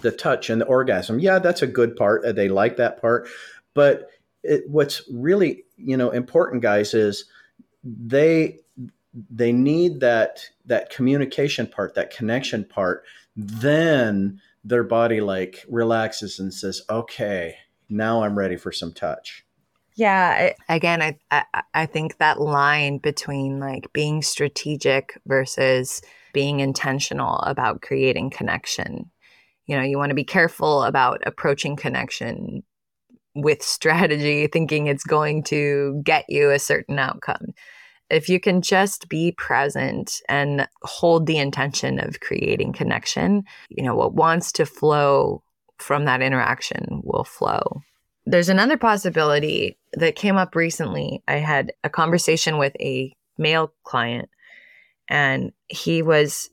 [0.01, 1.19] the touch and the orgasm.
[1.19, 3.27] Yeah that's a good part uh, they like that part
[3.73, 4.09] but
[4.43, 7.25] it, what's really you know important guys is
[7.83, 8.59] they
[9.29, 13.03] they need that that communication part that connection part.
[13.35, 17.55] Then their body like relaxes and says okay
[17.89, 19.43] now i'm ready for some touch
[20.01, 26.01] yeah, again, I, I I think that line between like being strategic versus
[26.33, 29.11] being intentional about creating connection.
[29.67, 32.63] You know, you want to be careful about approaching connection
[33.35, 37.53] with strategy, thinking it's going to get you a certain outcome.
[38.09, 43.93] If you can just be present and hold the intention of creating connection, you know,
[43.93, 45.43] what wants to flow
[45.77, 47.83] from that interaction will flow.
[48.25, 51.23] There's another possibility that came up recently.
[51.27, 54.29] I had a conversation with a male client,
[55.07, 56.49] and he was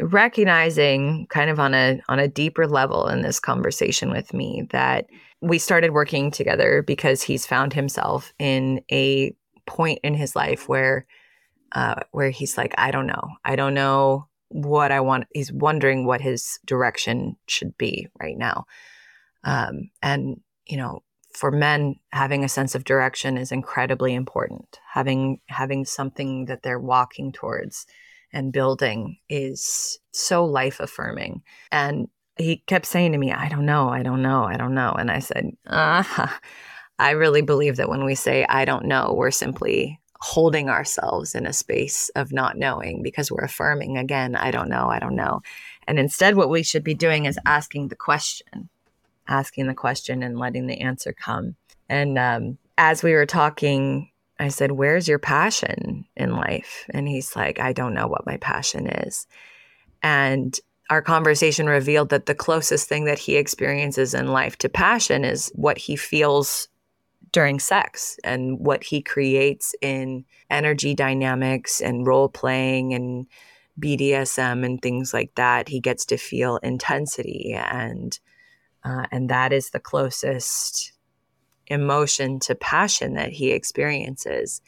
[0.00, 5.06] recognizing kind of on a on a deeper level in this conversation with me that
[5.40, 9.34] we started working together because he's found himself in a
[9.66, 11.06] point in his life where
[11.72, 16.06] uh, where he's like I don't know I don't know what I want he's wondering
[16.06, 18.64] what his direction should be right now
[19.44, 24.78] um, and you know for men having a sense of direction is incredibly important.
[24.92, 27.86] Having having something that they're walking towards
[28.32, 33.88] and building is so life affirming and he kept saying to me i don't know
[33.88, 34.92] i don't know i don't know.
[34.92, 36.04] And i said uh,
[36.98, 41.46] i really believe that when we say i don't know we're simply holding ourselves in
[41.46, 45.40] a space of not knowing because we're affirming again i don't know i don't know.
[45.86, 48.68] And instead what we should be doing is asking the question
[49.28, 51.54] asking the question and letting the answer come.
[51.88, 56.86] And um, as we were talking, I said, Where's your passion in life?
[56.90, 59.26] And he's like, I don't know what my passion is.
[60.02, 60.58] And
[60.90, 65.52] our conversation revealed that the closest thing that he experiences in life to passion is
[65.54, 66.68] what he feels
[67.32, 73.26] during sex and what he creates in energy dynamics and role playing and
[73.78, 75.68] BDSM and things like that.
[75.68, 78.18] He gets to feel intensity and
[78.88, 80.92] uh, and that is the closest
[81.66, 84.62] emotion to passion that he experiences.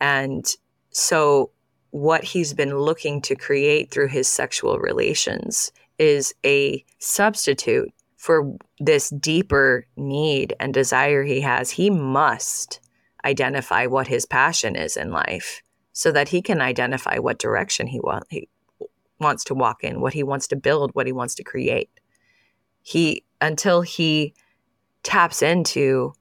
[0.00, 0.44] And
[0.90, 1.50] so,
[1.90, 9.10] what he's been looking to create through his sexual relations is a substitute for this
[9.10, 11.70] deeper need and desire he has.
[11.70, 12.80] He must
[13.24, 18.00] identify what his passion is in life so that he can identify what direction he,
[18.28, 18.48] he
[19.20, 21.90] wants to walk in, what he wants to build, what he wants to create.
[22.82, 24.34] He until he
[25.02, 26.12] taps into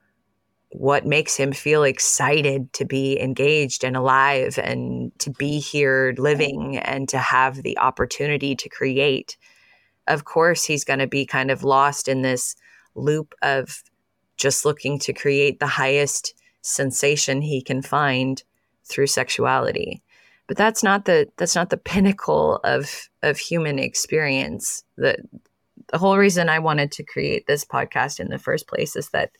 [0.69, 6.77] what makes him feel excited to be engaged and alive and to be here living
[6.77, 9.37] and to have the opportunity to create.
[10.07, 12.55] Of course, he's going to be kind of lost in this
[12.93, 13.83] loop of
[14.37, 18.43] just looking to create the highest sensation he can find
[18.83, 20.01] through sexuality.
[20.47, 24.83] But that's not the that's not the pinnacle of of human experience.
[24.97, 25.17] The
[25.87, 29.31] the whole reason I wanted to create this podcast in the first place is that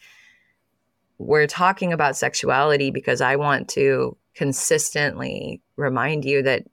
[1.17, 6.65] we're talking about sexuality because I want to consistently remind you that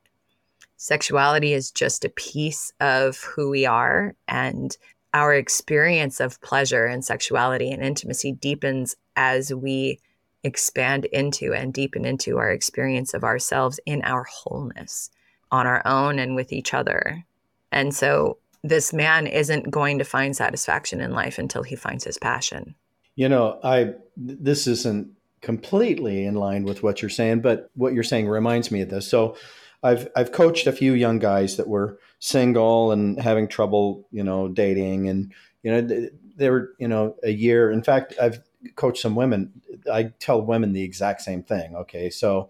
[0.77, 4.77] sexuality is just a piece of who we are and
[5.15, 10.01] our experience of pleasure and sexuality and intimacy deepens as we
[10.43, 15.11] expand into and deepen into our experience of ourselves in our wholeness
[15.53, 17.25] on our own and with each other.
[17.71, 22.19] And so this man isn't going to find satisfaction in life until he finds his
[22.19, 22.75] passion.
[23.17, 25.09] You know, I this isn't
[25.41, 29.09] completely in line with what you're saying, but what you're saying reminds me of this.
[29.09, 29.37] So,
[29.83, 34.49] I've I've coached a few young guys that were single and having trouble, you know,
[34.49, 35.33] dating, and
[35.63, 37.71] you know, they were, you know, a year.
[37.71, 38.43] In fact, I've
[38.77, 39.61] coached some women.
[39.93, 41.75] I tell women the exact same thing.
[41.75, 42.49] Okay, so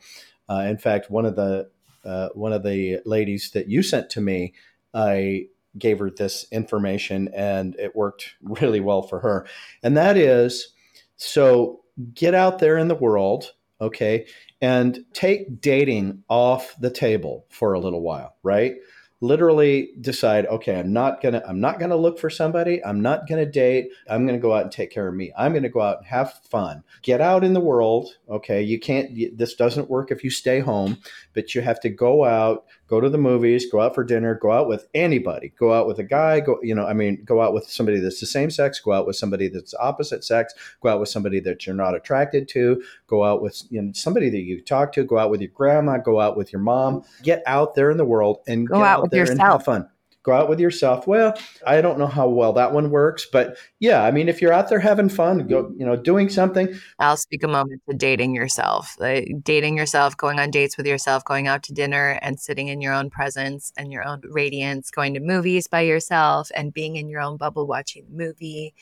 [0.48, 1.70] uh, in fact, one of the
[2.04, 4.54] uh, one of the ladies that you sent to me,
[4.92, 5.46] I
[5.78, 9.46] gave her this information, and it worked really well for her.
[9.82, 10.68] And that is,
[11.16, 11.80] so
[12.14, 14.26] get out there in the world, okay,
[14.60, 18.74] and take dating off the table for a little while, right?
[19.22, 23.46] literally decide okay i'm not gonna i'm not gonna look for somebody i'm not gonna
[23.46, 26.06] date i'm gonna go out and take care of me i'm gonna go out and
[26.06, 30.30] have fun get out in the world okay you can't this doesn't work if you
[30.30, 30.98] stay home
[31.34, 34.52] but you have to go out go to the movies, go out for dinner, go
[34.52, 37.54] out with anybody, go out with a guy, go, you know, I mean, go out
[37.54, 41.00] with somebody that's the same sex, go out with somebody that's opposite sex, go out
[41.00, 44.60] with somebody that you're not attracted to, go out with you know, somebody that you
[44.60, 47.90] talk to, go out with your grandma, go out with your mom, get out there
[47.90, 49.40] in the world and go out, out, with there yourself.
[49.40, 49.88] and have fun
[50.22, 51.06] go out with yourself.
[51.06, 51.34] Well,
[51.66, 54.68] I don't know how well that one works, but yeah, I mean, if you're out
[54.68, 56.74] there having fun, go, you know, doing something.
[56.98, 61.24] I'll speak a moment to dating yourself, like dating yourself, going on dates with yourself,
[61.24, 65.14] going out to dinner and sitting in your own presence and your own radiance, going
[65.14, 68.74] to movies by yourself and being in your own bubble, watching the movie,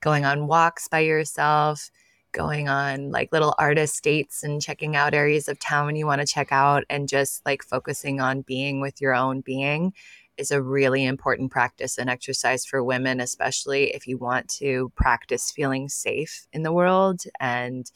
[0.00, 1.90] going on walks by yourself.
[2.32, 6.26] Going on like little artist dates and checking out areas of town you want to
[6.26, 9.94] check out, and just like focusing on being with your own being
[10.38, 15.50] is a really important practice and exercise for women, especially if you want to practice
[15.50, 17.90] feeling safe in the world and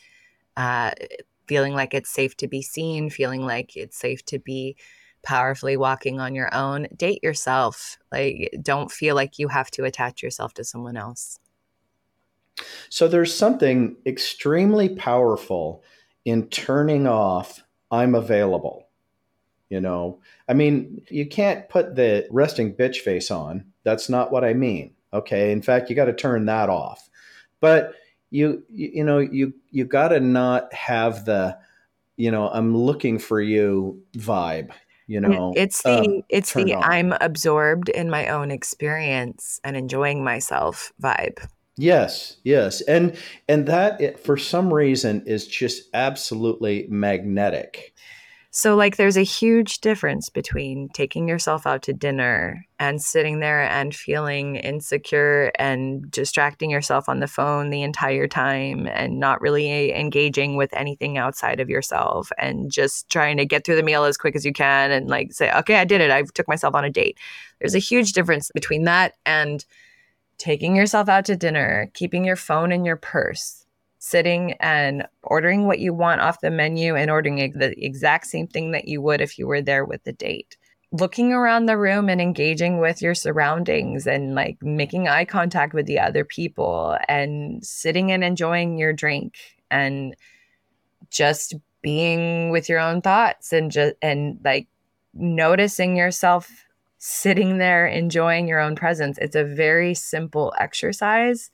[0.57, 0.93] uh,
[1.47, 4.76] feeling like it's safe to be seen, feeling like it's safe to be
[5.22, 6.88] powerfully walking on your own.
[6.97, 7.99] Date yourself.
[8.12, 11.38] Like, don't feel like you have to attach yourself to someone else.
[12.88, 15.82] So, there's something extremely powerful
[16.24, 18.89] in turning off I'm available
[19.71, 20.18] you know,
[20.49, 23.64] I mean, you can't put the resting bitch face on.
[23.85, 24.95] That's not what I mean.
[25.14, 25.53] Okay.
[25.53, 27.09] In fact, you got to turn that off.
[27.61, 27.95] But
[28.31, 31.57] you, you, know, you, you got to not have the,
[32.16, 34.73] you know, I'm looking for you vibe.
[35.07, 36.85] You know, it's the um, it's the on.
[36.85, 41.45] I'm absorbed in my own experience and enjoying myself vibe.
[41.77, 43.16] Yes, yes, and
[43.49, 47.93] and that it, for some reason is just absolutely magnetic.
[48.53, 53.62] So, like, there's a huge difference between taking yourself out to dinner and sitting there
[53.62, 59.94] and feeling insecure and distracting yourself on the phone the entire time and not really
[59.94, 64.16] engaging with anything outside of yourself and just trying to get through the meal as
[64.16, 66.11] quick as you can and, like, say, okay, I did it.
[66.11, 67.18] I took myself on a date.
[67.61, 69.64] There's a huge difference between that and
[70.38, 73.59] taking yourself out to dinner, keeping your phone in your purse
[74.01, 78.70] sitting and ordering what you want off the menu and ordering the exact same thing
[78.70, 80.57] that you would if you were there with the date.
[80.90, 85.84] Looking around the room and engaging with your surroundings and like making eye contact with
[85.84, 89.34] the other people and sitting and enjoying your drink
[89.70, 90.16] and
[91.11, 94.66] just being with your own thoughts and just and like
[95.12, 96.64] noticing yourself
[96.96, 99.18] sitting there enjoying your own presence.
[99.18, 101.51] It's a very simple exercise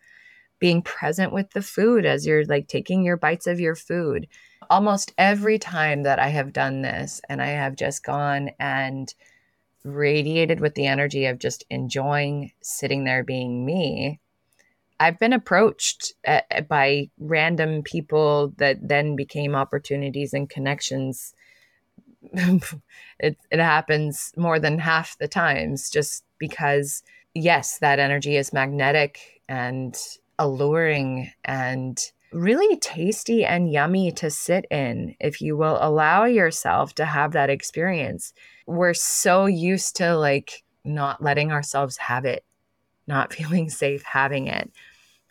[0.58, 4.26] being present with the food as you're like taking your bites of your food.
[4.70, 9.12] Almost every time that I have done this and I have just gone and
[9.84, 14.20] radiated with the energy of just enjoying sitting there being me,
[14.98, 21.34] I've been approached at, uh, by random people that then became opportunities and connections.
[22.32, 27.02] it, it happens more than half the times just because,
[27.34, 29.96] yes, that energy is magnetic and
[30.38, 32.00] alluring and
[32.32, 37.50] really tasty and yummy to sit in if you will allow yourself to have that
[37.50, 38.32] experience.
[38.66, 42.44] We're so used to like not letting ourselves have it,
[43.06, 44.70] not feeling safe having it.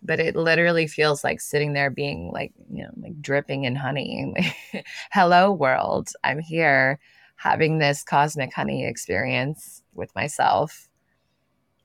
[0.02, 4.36] But it literally feels like sitting there being like, you know, like dripping in honey.
[5.12, 6.10] Hello, world.
[6.24, 7.00] I'm here
[7.38, 10.90] having this cosmic honey experience with myself.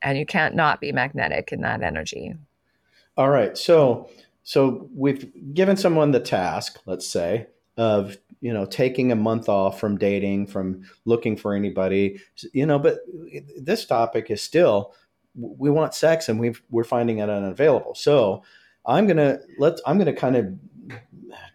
[0.03, 2.35] And you can't not be magnetic in that energy.
[3.21, 3.59] All right.
[3.59, 4.09] So
[4.45, 9.79] so we've given someone the task, let's say, of you know taking a month off
[9.79, 12.19] from dating, from looking for anybody,
[12.55, 12.79] you know.
[12.79, 13.01] But
[13.61, 14.95] this topic is still
[15.35, 17.95] we want sex, and we we're finding it unavailable.
[17.95, 18.43] So
[18.87, 20.55] I'm gonna let I'm gonna kind of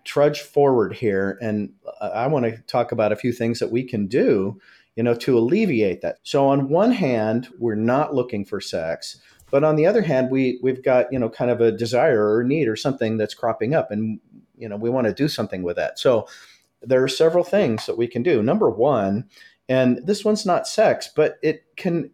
[0.04, 4.06] trudge forward here, and I want to talk about a few things that we can
[4.06, 4.62] do,
[4.96, 6.20] you know, to alleviate that.
[6.22, 9.20] So on one hand, we're not looking for sex
[9.52, 12.44] but on the other hand, we we've got you know kind of a desire or
[12.44, 14.20] need or something that's cropping up, and
[14.58, 16.00] you know we want to do something with that.
[16.00, 16.28] So
[16.82, 18.44] there are several things that we can do.
[18.44, 19.30] Number one,
[19.70, 22.12] and this one's not sex, but it can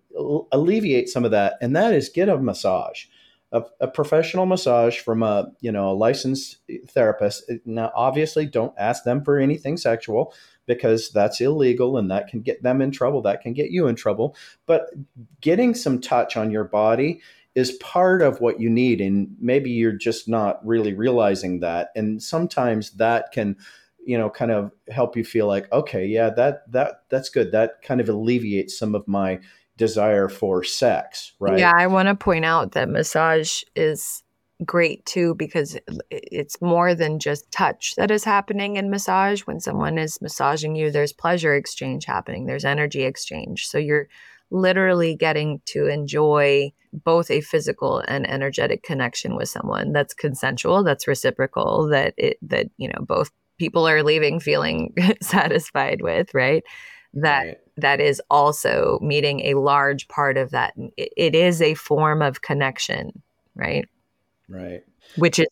[0.52, 3.06] alleviate some of that, and that is get a massage.
[3.52, 6.58] a, a, professional massage from a you know a licensed
[6.88, 10.34] therapist now obviously don't ask them for anything sexual
[10.76, 13.95] because that's illegal and that can get them in trouble that can get you in
[13.95, 14.36] trouble.
[14.65, 14.89] But
[15.41, 17.19] getting some touch on your body
[17.55, 21.89] is part of what you need and maybe you're just not really realizing that.
[21.95, 23.57] And sometimes that can
[24.03, 27.51] you know kind of help you feel like okay yeah that that that's good.
[27.51, 29.39] That kind of alleviates some of my
[29.78, 31.59] desire for sex right?
[31.59, 34.24] Yeah i want to point out that massage is
[34.66, 35.78] great too because
[36.09, 39.41] it's more than just touch that is happening in massage.
[39.41, 43.68] When someone is massaging you there's pleasure exchange happening there's energy exchange.
[43.68, 44.07] So you're
[44.51, 51.07] literally getting to enjoy both a physical and energetic connection with someone that's consensual that's
[51.07, 56.64] reciprocal that it that you know both people are leaving feeling satisfied with right?
[57.14, 57.57] That right.
[57.78, 60.74] that is also meeting a large part of that.
[60.97, 63.22] It, it is a form of connection
[63.55, 63.88] right
[64.52, 64.84] right
[65.18, 65.47] which is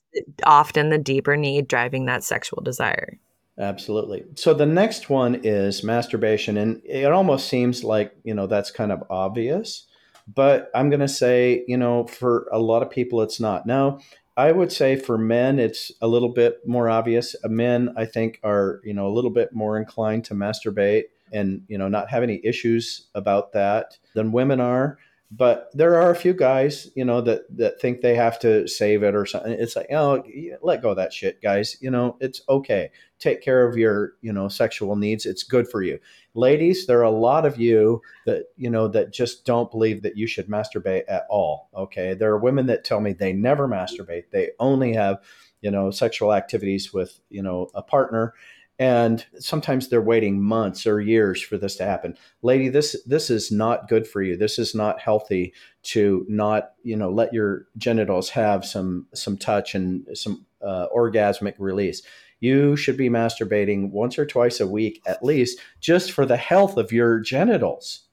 [0.46, 3.18] often the deeper need driving that sexual desire
[3.60, 4.24] Absolutely.
[4.36, 6.56] So the next one is masturbation.
[6.56, 9.86] And it almost seems like, you know, that's kind of obvious.
[10.34, 13.66] But I'm going to say, you know, for a lot of people, it's not.
[13.66, 14.00] Now,
[14.38, 17.36] I would say for men, it's a little bit more obvious.
[17.44, 21.64] Uh, men, I think, are, you know, a little bit more inclined to masturbate and,
[21.68, 24.98] you know, not have any issues about that than women are
[25.32, 29.04] but there are a few guys, you know, that that think they have to save
[29.04, 29.52] it or something.
[29.52, 30.24] It's like, oh,
[30.64, 31.78] let go of that shit, guys.
[31.82, 32.90] You know, it's okay.
[33.20, 35.28] Take care of your, you know, sexual needs.
[35.28, 36.00] It's good for you.
[36.34, 40.18] Ladies, there are a lot of you that, you know, that just don't believe that
[40.18, 41.70] you should masturbate at all.
[41.76, 42.16] Okay.
[42.16, 44.32] There are women that tell me they never masturbate.
[44.32, 45.22] They only have,
[45.62, 48.34] you know, sexual activities with, you know, a partner
[48.80, 52.18] and sometimes they're waiting months or years for this to happen.
[52.42, 54.38] Lady this this is not good for you.
[54.38, 55.54] This is not healthy
[55.84, 61.56] to not you know let your genitals have some some touch and some uh, orgasmic
[61.60, 62.02] release.
[62.40, 66.78] You should be masturbating once or twice a week at least just for the health
[66.78, 68.04] of your genitals.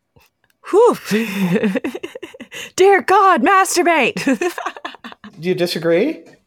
[0.71, 0.97] Whew.
[2.77, 4.17] dear god masturbate!
[5.41, 6.25] Do you disagree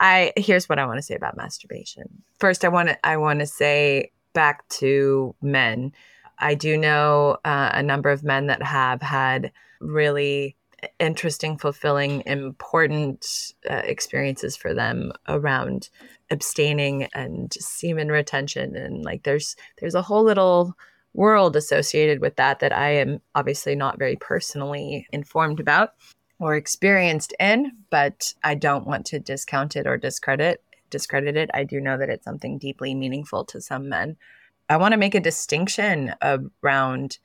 [0.00, 2.22] I here's what I want to say about masturbation.
[2.38, 5.92] First, I want to I want to say back to men.
[6.38, 10.56] I do know uh, a number of men that have had really
[10.98, 15.90] interesting, fulfilling, important uh, experiences for them around
[16.30, 20.74] abstaining and semen retention, and like there's there's a whole little
[21.12, 25.94] world associated with that that I am obviously not very personally informed about
[26.40, 31.50] or experienced in, but I don't want to discount it or discredit discredit it.
[31.54, 34.16] I do know that it's something deeply meaningful to some men.
[34.68, 37.18] I want to make a distinction around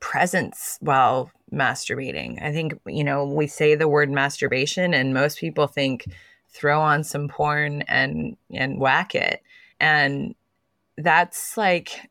[0.00, 2.42] presence while masturbating.
[2.42, 6.06] I think, you know, we say the word masturbation and most people think
[6.50, 9.42] throw on some porn and and whack it.
[9.80, 10.34] And
[10.96, 12.10] that's like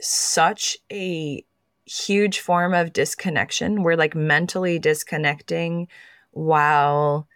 [0.00, 1.44] such a
[1.88, 3.82] huge form of disconnection.
[3.82, 5.88] We're like mentally disconnecting
[6.32, 7.26] while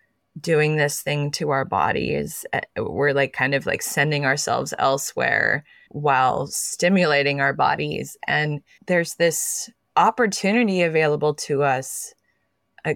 [0.40, 2.44] doing this thing to our bodies.
[2.52, 8.16] Uh, we're like kind of like sending ourselves elsewhere while stimulating our bodies.
[8.26, 12.14] And there's this opportunity available to us.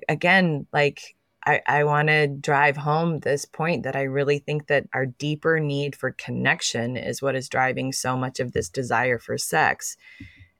[0.09, 1.15] Again, like
[1.47, 5.61] I, I want to drive home this point that I really think that our deeper
[5.61, 9.97] need for connection is what is driving so much of this desire for sex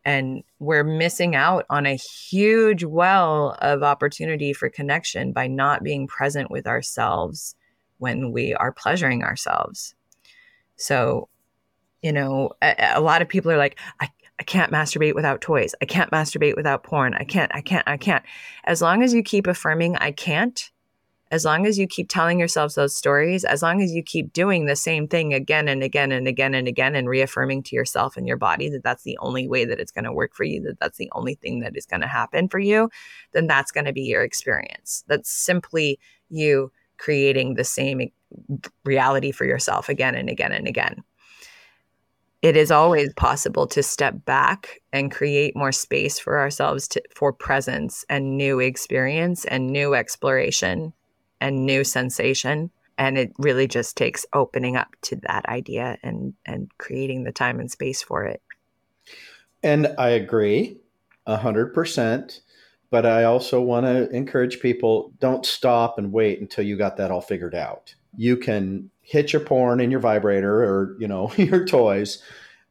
[0.07, 6.07] and we're missing out on a huge well of opportunity for connection by not being
[6.07, 7.57] present with ourselves
[7.99, 9.97] when we are pleasuring ourselves.
[10.77, 11.29] So,
[12.03, 15.75] you know, a, a, lot of people are like, I, I can't masturbate without toys.
[15.83, 17.15] I can't masturbate without porn.
[17.15, 18.25] I can't, I can't, I can't.
[18.63, 20.71] As long as you keep affirming, I can't,
[21.31, 24.67] as long as you keep telling yourselves those stories, as long as you keep doing
[24.67, 28.29] the same thing again and again and again and again and reaffirming to yourself and
[28.29, 30.79] your body that that's the only way that it's going to work for you, that
[30.79, 32.89] that's the only thing that is going to happen for you,
[33.33, 35.05] then that's going to be your experience.
[35.09, 35.99] That's simply
[36.31, 38.13] you creating the same
[38.85, 41.03] reality for yourself again and again and again.
[42.41, 47.33] It is always possible to step back and create more space for ourselves to, for
[47.33, 50.93] presence and new experience and new exploration
[51.41, 52.71] and new sensation.
[52.99, 57.61] And it really just takes opening up to that idea and and creating the time
[57.61, 58.43] and space for it.
[59.63, 60.79] And i agree
[61.27, 62.41] 100%
[62.91, 67.11] but i also want to encourage people don't stop and wait until you got that
[67.11, 67.95] all figured out.
[68.17, 72.23] You can hit your porn in your vibrator or you know your toys.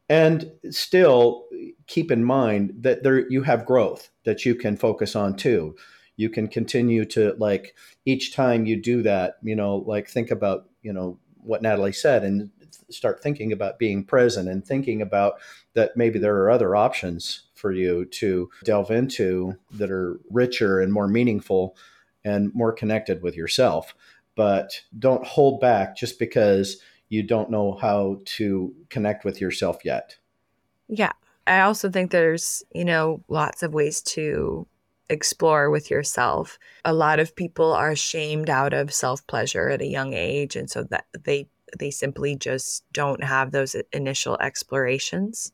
[0.08, 1.46] And still
[1.88, 5.74] keep in mind that there you have growth that you can focus on too
[6.16, 10.68] you can continue to like each time you do that you know like think about
[10.82, 12.50] you know what natalie said and
[12.90, 15.34] start thinking about being present and thinking about
[15.74, 20.92] that maybe there are other options for you to delve into that are richer and
[20.92, 21.76] more meaningful
[22.24, 23.94] and more connected with yourself.
[24.34, 30.16] But don't hold back just because you don't know how to connect with yourself yet.
[30.88, 31.12] Yeah.
[31.46, 34.66] I also think there's you know lots of ways to
[35.08, 36.58] explore with yourself.
[36.84, 40.84] A lot of people are shamed out of self-pleasure at a young age and so
[40.84, 41.48] that they
[41.78, 45.52] they simply just don't have those initial explorations.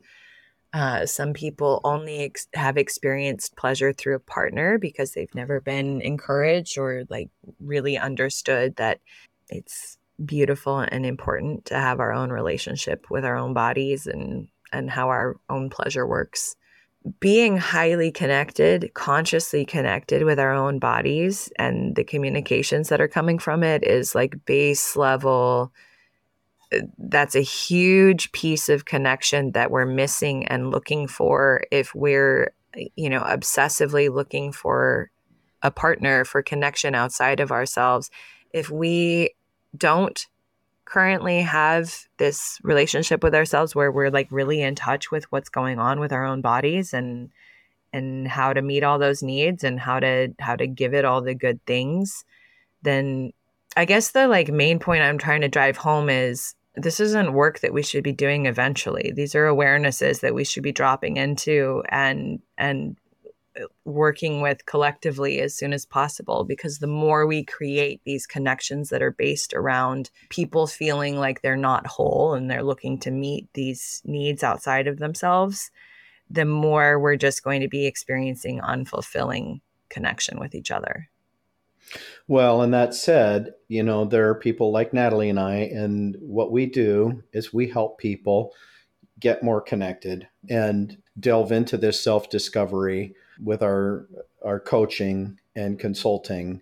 [0.74, 6.00] Uh, some people only ex- have experienced pleasure through a partner because they've never been
[6.00, 7.28] encouraged or like
[7.60, 9.00] really understood that
[9.48, 14.90] it's beautiful and important to have our own relationship with our own bodies and and
[14.90, 16.56] how our own pleasure works
[17.20, 23.38] being highly connected, consciously connected with our own bodies and the communications that are coming
[23.38, 25.72] from it is like base level.
[26.72, 32.54] Uh, that's a huge piece of connection that we're missing and looking for if we're,
[32.96, 35.10] you know, obsessively looking for
[35.62, 38.10] a partner for connection outside of ourselves.
[38.52, 39.34] If we
[39.76, 40.26] don't
[40.92, 45.78] currently have this relationship with ourselves where we're like really in touch with what's going
[45.78, 47.30] on with our own bodies and
[47.94, 51.22] and how to meet all those needs and how to how to give it all
[51.22, 52.26] the good things
[52.82, 53.32] then
[53.74, 57.60] i guess the like main point i'm trying to drive home is this isn't work
[57.60, 59.12] that we should be doing eventually.
[59.14, 62.96] These are awarenesses that we should be dropping into and and
[63.84, 69.02] working with collectively as soon as possible because the more we create these connections that
[69.02, 74.02] are based around people feeling like they're not whole and they're looking to meet these
[74.04, 75.70] needs outside of themselves,
[76.30, 81.08] the more we're just going to be experiencing unfulfilling connection with each other.
[82.26, 86.50] Well, and that said, you know, there are people like Natalie and I, and what
[86.50, 88.52] we do is we help people
[89.20, 94.06] get more connected and delve into this self discovery with our
[94.44, 96.60] our coaching and consulting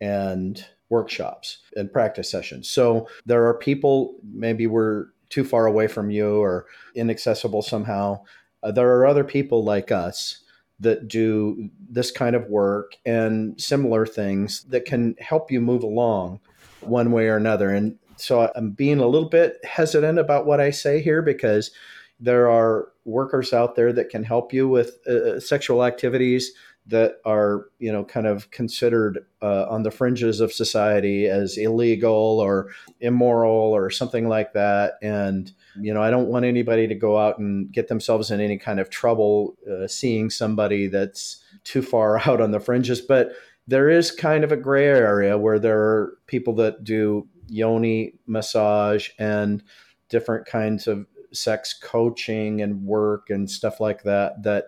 [0.00, 2.68] and workshops and practice sessions.
[2.68, 8.20] So there are people maybe we're too far away from you or inaccessible somehow.
[8.62, 10.42] Uh, there are other people like us
[10.80, 16.40] that do this kind of work and similar things that can help you move along
[16.80, 17.70] one way or another.
[17.70, 21.70] And so I'm being a little bit hesitant about what I say here because
[22.18, 26.52] there are workers out there that can help you with uh, uh, sexual activities
[26.86, 32.40] that are you know kind of considered uh, on the fringes of society as illegal
[32.40, 34.94] or immoral or something like that.
[35.02, 38.58] And you know i don't want anybody to go out and get themselves in any
[38.58, 43.00] kind of trouble uh, seeing somebody that's too far out on the fringes.
[43.00, 43.32] But
[43.66, 49.10] there is kind of a gray area where there are people that do yoni massage
[49.18, 49.62] and
[50.08, 54.66] different kinds of sex coaching and work and stuff like that that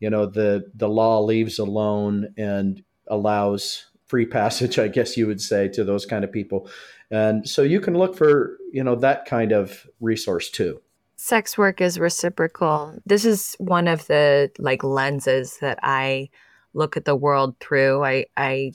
[0.00, 5.40] you know the the law leaves alone and allows free passage i guess you would
[5.40, 6.68] say to those kind of people.
[7.10, 10.80] And so you can look for you know that kind of resource too.
[11.16, 12.98] Sex work is reciprocal.
[13.06, 16.28] This is one of the like lenses that i
[16.74, 18.04] look at the world through.
[18.04, 18.72] I i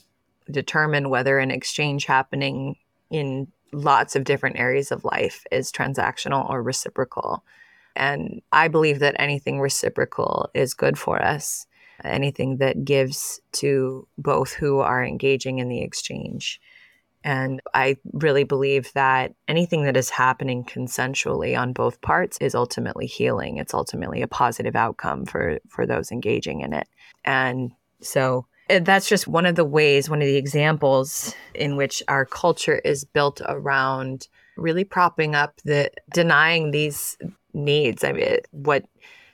[0.50, 2.76] determine whether an exchange happening
[3.10, 7.44] in lots of different areas of life is transactional or reciprocal.
[7.96, 11.66] And I believe that anything reciprocal is good for us,
[12.04, 16.60] anything that gives to both who are engaging in the exchange.
[17.22, 23.06] And I really believe that anything that is happening consensually on both parts is ultimately
[23.06, 23.58] healing.
[23.58, 26.88] It's ultimately a positive outcome for, for those engaging in it.
[27.24, 32.02] And so Uh, that's just one of the ways, one of the examples in which
[32.08, 37.18] our culture is built around really propping up the denying these
[37.52, 38.04] needs.
[38.04, 38.84] I mean, what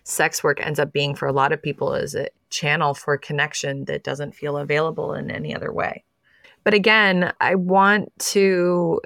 [0.04, 3.84] sex work ends up being for a lot of people is a channel for connection
[3.86, 6.04] that doesn't feel available in any other way.
[6.64, 9.00] But again, I want to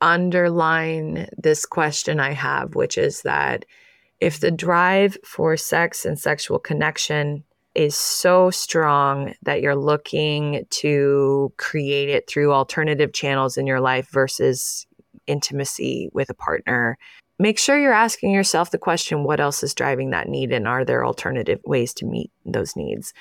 [0.00, 3.64] underline this question I have, which is that
[4.20, 7.44] if the drive for sex and sexual connection
[7.76, 14.08] is so strong that you're looking to create it through alternative channels in your life
[14.10, 14.86] versus
[15.26, 16.96] intimacy with a partner,
[17.38, 20.84] make sure you're asking yourself the question what else is driving that need and are
[20.84, 23.12] there alternative ways to meet those needs?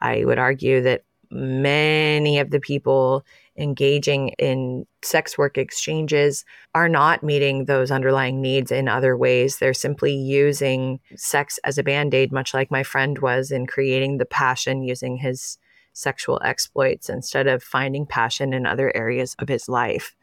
[0.00, 3.24] I would argue that many of the people
[3.60, 6.44] engaging in sex work exchanges
[6.74, 9.58] are not meeting those underlying needs in other ways.
[9.58, 14.16] They're simply using sex as a band aid, much like my friend was in creating
[14.16, 15.58] the passion using his
[15.92, 20.16] sexual exploits instead of finding passion in other areas of his life.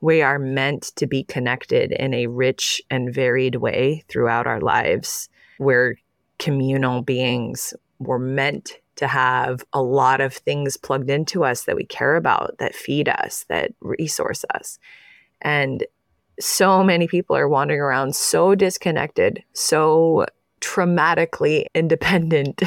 [0.00, 5.28] We are meant to be connected in a rich and varied way throughout our lives.
[5.58, 5.96] We're
[6.38, 7.74] communal beings.
[7.98, 12.56] We're meant to have a lot of things plugged into us that we care about,
[12.58, 14.78] that feed us, that resource us.
[15.42, 15.84] And
[16.40, 20.26] so many people are wandering around so disconnected, so
[20.60, 22.62] traumatically independent,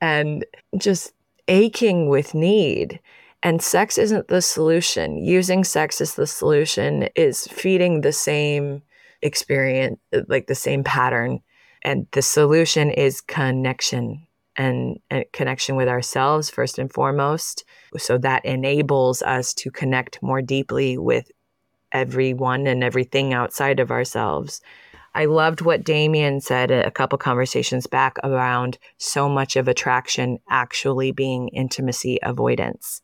[0.00, 0.44] and
[0.76, 1.12] just
[1.48, 3.00] aching with need.
[3.42, 5.18] And sex isn't the solution.
[5.18, 8.82] Using sex as the solution is feeding the same
[9.22, 11.40] experience, like the same pattern.
[11.82, 14.26] And the solution is connection
[14.58, 17.64] and, and connection with ourselves, first and foremost.
[17.96, 21.30] So that enables us to connect more deeply with
[21.92, 24.60] everyone and everything outside of ourselves.
[25.14, 31.12] I loved what Damien said a couple conversations back around so much of attraction actually
[31.12, 33.00] being intimacy avoidance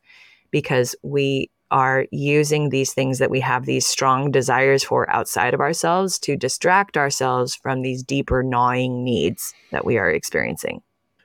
[0.51, 5.61] because we are using these things that we have these strong desires for outside of
[5.61, 10.83] ourselves to distract ourselves from these deeper gnawing needs that we are experiencing.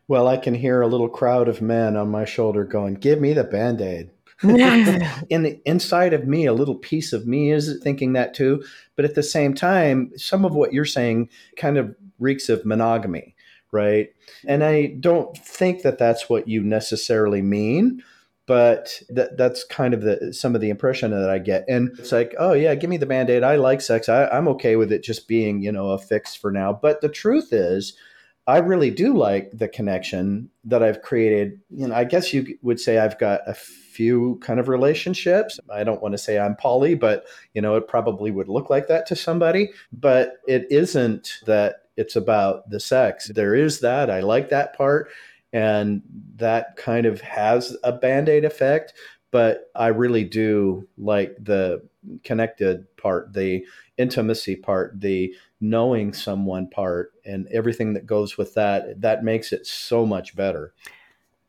[0.10, 3.34] Well, I can hear a little crowd of men on my shoulder going, Give me
[3.34, 4.10] the band aid.
[4.42, 8.64] in the inside of me, a little piece of me is thinking that too.
[8.96, 13.36] But at the same time, some of what you're saying kind of reeks of monogamy,
[13.72, 14.10] right?
[14.48, 18.04] And I don't think that that's what you necessarily mean
[18.48, 21.66] but that that's kind of the some of the impression that I get.
[21.70, 23.44] And it's like, oh yeah, give me the band-aid.
[23.44, 24.10] I like sex.
[24.10, 26.74] I, I'm okay with it just being, you know, a fix for now.
[26.74, 27.94] But the truth is,
[28.50, 31.60] I really do like the connection that I've created.
[31.70, 35.60] You know, I guess you would say I've got a few kind of relationships.
[35.72, 38.88] I don't want to say I'm poly, but you know, it probably would look like
[38.88, 39.72] that to somebody.
[39.94, 43.28] But it isn't that it's about the sex.
[43.28, 44.10] There is that.
[44.10, 45.10] I like that part
[45.54, 46.02] and
[46.36, 48.94] that kind of has a band-aid effect
[49.32, 51.82] but i really do like the
[52.24, 53.66] connected part the
[53.98, 59.68] intimacy part the knowing someone part and everything that goes with that that makes it
[59.68, 60.74] so much better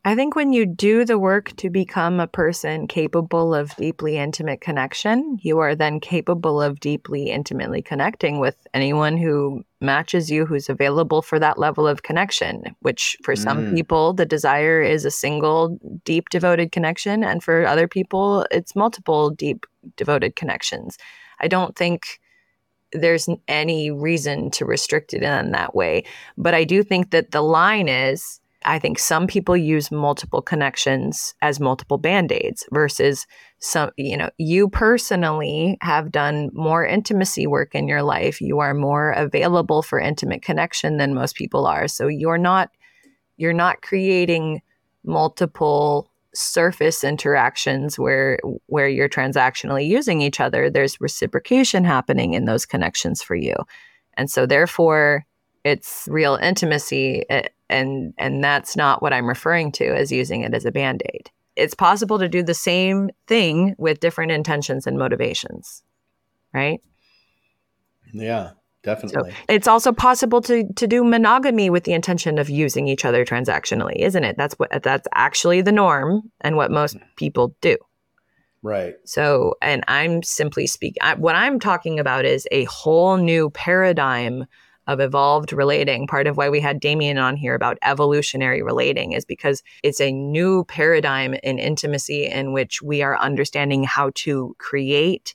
[0.02, 4.62] I think when you do the work to become a person capable of deeply intimate
[4.62, 10.70] connection, you are then capable of deeply intimately connecting with anyone who matches you, who's
[10.70, 13.42] available for that level of connection, which for mm.
[13.42, 17.22] some people, the desire is a single, deep, devoted connection.
[17.22, 20.96] And for other people, it's multiple, deep, devoted connections.
[21.40, 22.20] I don't think
[22.92, 26.04] there's any reason to restrict it in that way.
[26.38, 31.34] But I do think that the line is I think some people use multiple connections
[31.40, 33.26] as multiple band-aids versus
[33.58, 38.40] some, you know, you personally have done more intimacy work in your life.
[38.40, 41.88] You are more available for intimate connection than most people are.
[41.88, 42.70] So you're not
[43.38, 44.60] you're not creating
[45.04, 50.68] multiple surface interactions where where you're transactionally using each other.
[50.68, 53.54] There's reciprocation happening in those connections for you.
[54.18, 55.24] And so therefore
[55.64, 60.54] it's real intimacy eh, and and that's not what i'm referring to as using it
[60.54, 61.30] as a band-aid.
[61.56, 65.82] It's possible to do the same thing with different intentions and motivations
[66.52, 66.80] right?
[68.12, 68.50] Yeah
[68.82, 69.30] definitely.
[69.30, 73.24] so it's also possible to to do monogamy with the intention of using each other
[73.24, 74.36] transactionally isn't it?
[74.36, 77.76] That's what that's actually the norm and what most people do.
[78.62, 78.94] Right.
[79.04, 84.46] So and i'm simply speaking what i'm talking about is a whole new paradigm
[84.86, 86.06] of evolved relating.
[86.06, 90.12] Part of why we had Damien on here about evolutionary relating is because it's a
[90.12, 95.34] new paradigm in intimacy in which we are understanding how to create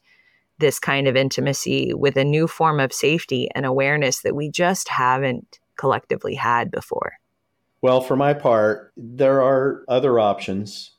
[0.57, 4.87] this kind of intimacy with a new form of safety and awareness that we just
[4.89, 7.13] haven't collectively had before.
[7.81, 10.91] Well, for my part, there are other options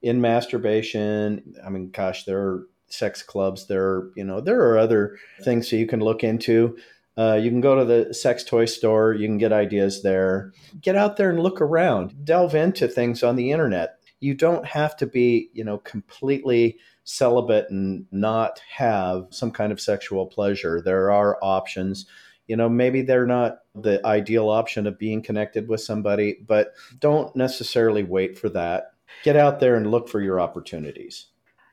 [0.00, 1.54] in masturbation.
[1.64, 3.66] I mean, gosh, there are sex clubs.
[3.66, 6.76] There, are, you know, there are other things that you can look into.
[7.16, 9.12] Uh, you can go to the sex toy store.
[9.12, 10.52] You can get ideas there.
[10.80, 12.24] Get out there and look around.
[12.24, 13.98] Delve into things on the internet.
[14.20, 19.80] You don't have to be, you know, completely celibate and not have some kind of
[19.80, 20.80] sexual pleasure.
[20.80, 22.06] There are options.
[22.46, 27.34] You know, maybe they're not the ideal option of being connected with somebody, but don't
[27.34, 28.92] necessarily wait for that.
[29.24, 31.26] Get out there and look for your opportunities.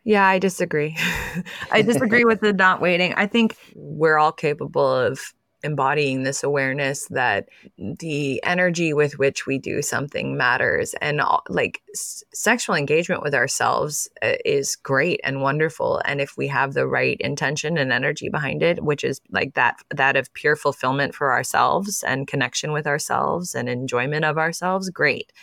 [0.04, 0.98] Yeah, I disagree.
[1.72, 3.14] I disagree with the not waiting.
[3.16, 5.20] I think we're all capable of
[5.62, 12.24] embodying this awareness that the energy with which we do something matters and like s-
[12.34, 17.18] sexual engagement with ourselves uh, is great and wonderful and if we have the right
[17.20, 22.04] intention and energy behind it which is like that that of pure fulfillment for ourselves
[22.08, 25.34] and connection with ourselves and enjoyment of ourselves great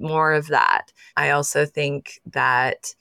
[0.00, 0.92] more of that.
[1.16, 2.94] I also think that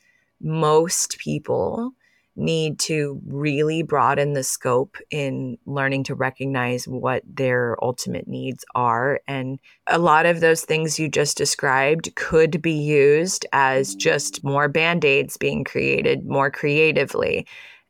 [0.44, 1.94] most people
[2.36, 9.20] need to really broaden the scope in learning to recognize what their ultimate needs are.
[9.28, 14.68] And a lot of those things you just described could be used as just more
[14.68, 17.46] band aids being created more creatively.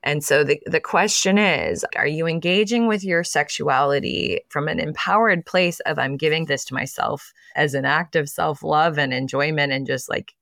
[0.05, 5.45] And so the, the question is Are you engaging with your sexuality from an empowered
[5.45, 9.71] place of I'm giving this to myself as an act of self love and enjoyment
[9.71, 10.33] and just like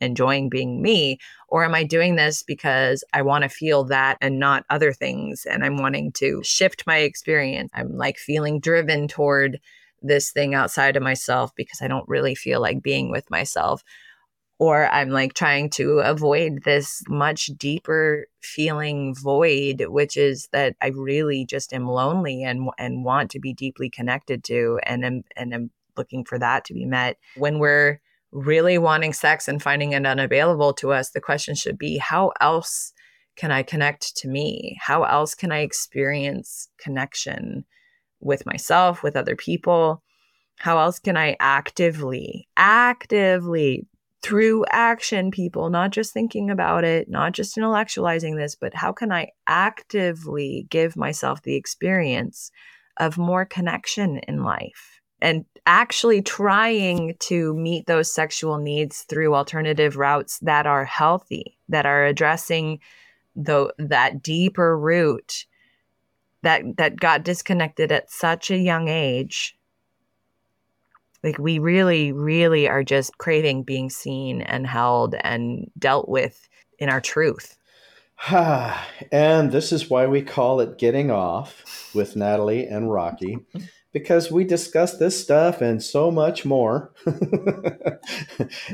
[0.00, 1.18] enjoying being me?
[1.48, 5.46] Or am I doing this because I want to feel that and not other things?
[5.48, 7.70] And I'm wanting to shift my experience.
[7.74, 9.60] I'm like feeling driven toward
[10.02, 13.82] this thing outside of myself because I don't really feel like being with myself.
[14.60, 20.88] Or I'm like trying to avoid this much deeper feeling void, which is that I
[20.88, 25.52] really just am lonely and and want to be deeply connected to, and am and
[25.52, 27.18] am looking for that to be met.
[27.36, 28.00] When we're
[28.34, 32.92] really wanting sex and finding it unavailable to us, the question should be how else
[33.36, 34.76] can I connect to me?
[34.80, 37.64] How else can I experience connection
[38.20, 40.02] with myself, with other people?
[40.58, 43.86] How else can I actively, actively,
[44.22, 49.12] through action, people, not just thinking about it, not just intellectualizing this, but how can
[49.12, 52.50] I actively give myself the experience
[52.98, 54.93] of more connection in life?
[55.24, 61.86] And actually trying to meet those sexual needs through alternative routes that are healthy, that
[61.86, 62.78] are addressing
[63.34, 65.46] the that deeper root
[66.42, 69.56] that that got disconnected at such a young age.
[71.22, 76.46] Like we really, really are just craving being seen and held and dealt with
[76.78, 77.56] in our truth.
[78.30, 83.38] and this is why we call it Getting Off with Natalie and Rocky
[83.94, 86.92] because we discuss this stuff and so much more.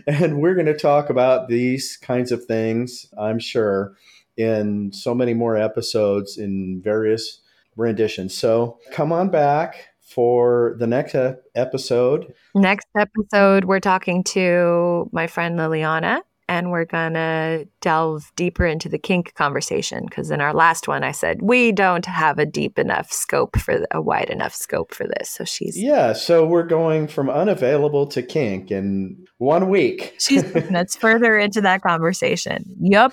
[0.07, 3.97] and we're going to talk about these kinds of things, I'm sure,
[4.39, 7.43] in so many more episodes in various
[7.77, 8.35] renditions.
[8.37, 11.15] So come on back for the next
[11.55, 12.33] episode.
[12.55, 18.89] Next episode, we're talking to my friend Liliana and we're going to delve deeper into
[18.89, 22.77] the kink conversation because in our last one I said we don't have a deep
[22.77, 25.31] enough scope for a wide enough scope for this.
[25.31, 30.17] So she's Yeah, so we're going from unavailable to kink in one week.
[30.19, 32.65] she's us further into that conversation.
[32.81, 33.13] Yup.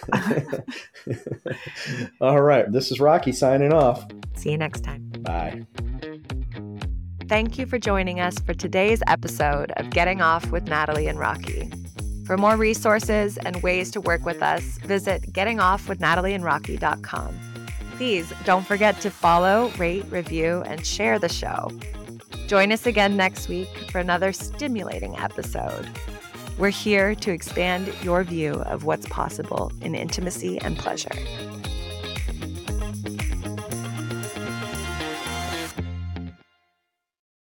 [2.20, 4.04] All right, this is Rocky signing off.
[4.34, 5.12] See you next time.
[5.22, 5.64] Bye.
[7.28, 11.72] Thank you for joining us for today's episode of Getting Off with Natalie and Rocky.
[12.28, 17.40] For more resources and ways to work with us, visit gettingoffwithnatalieandrocky.com.
[17.96, 21.72] Please don't forget to follow, rate, review, and share the show.
[22.48, 25.90] Join us again next week for another stimulating episode.
[26.58, 31.16] We're here to expand your view of what's possible in intimacy and pleasure.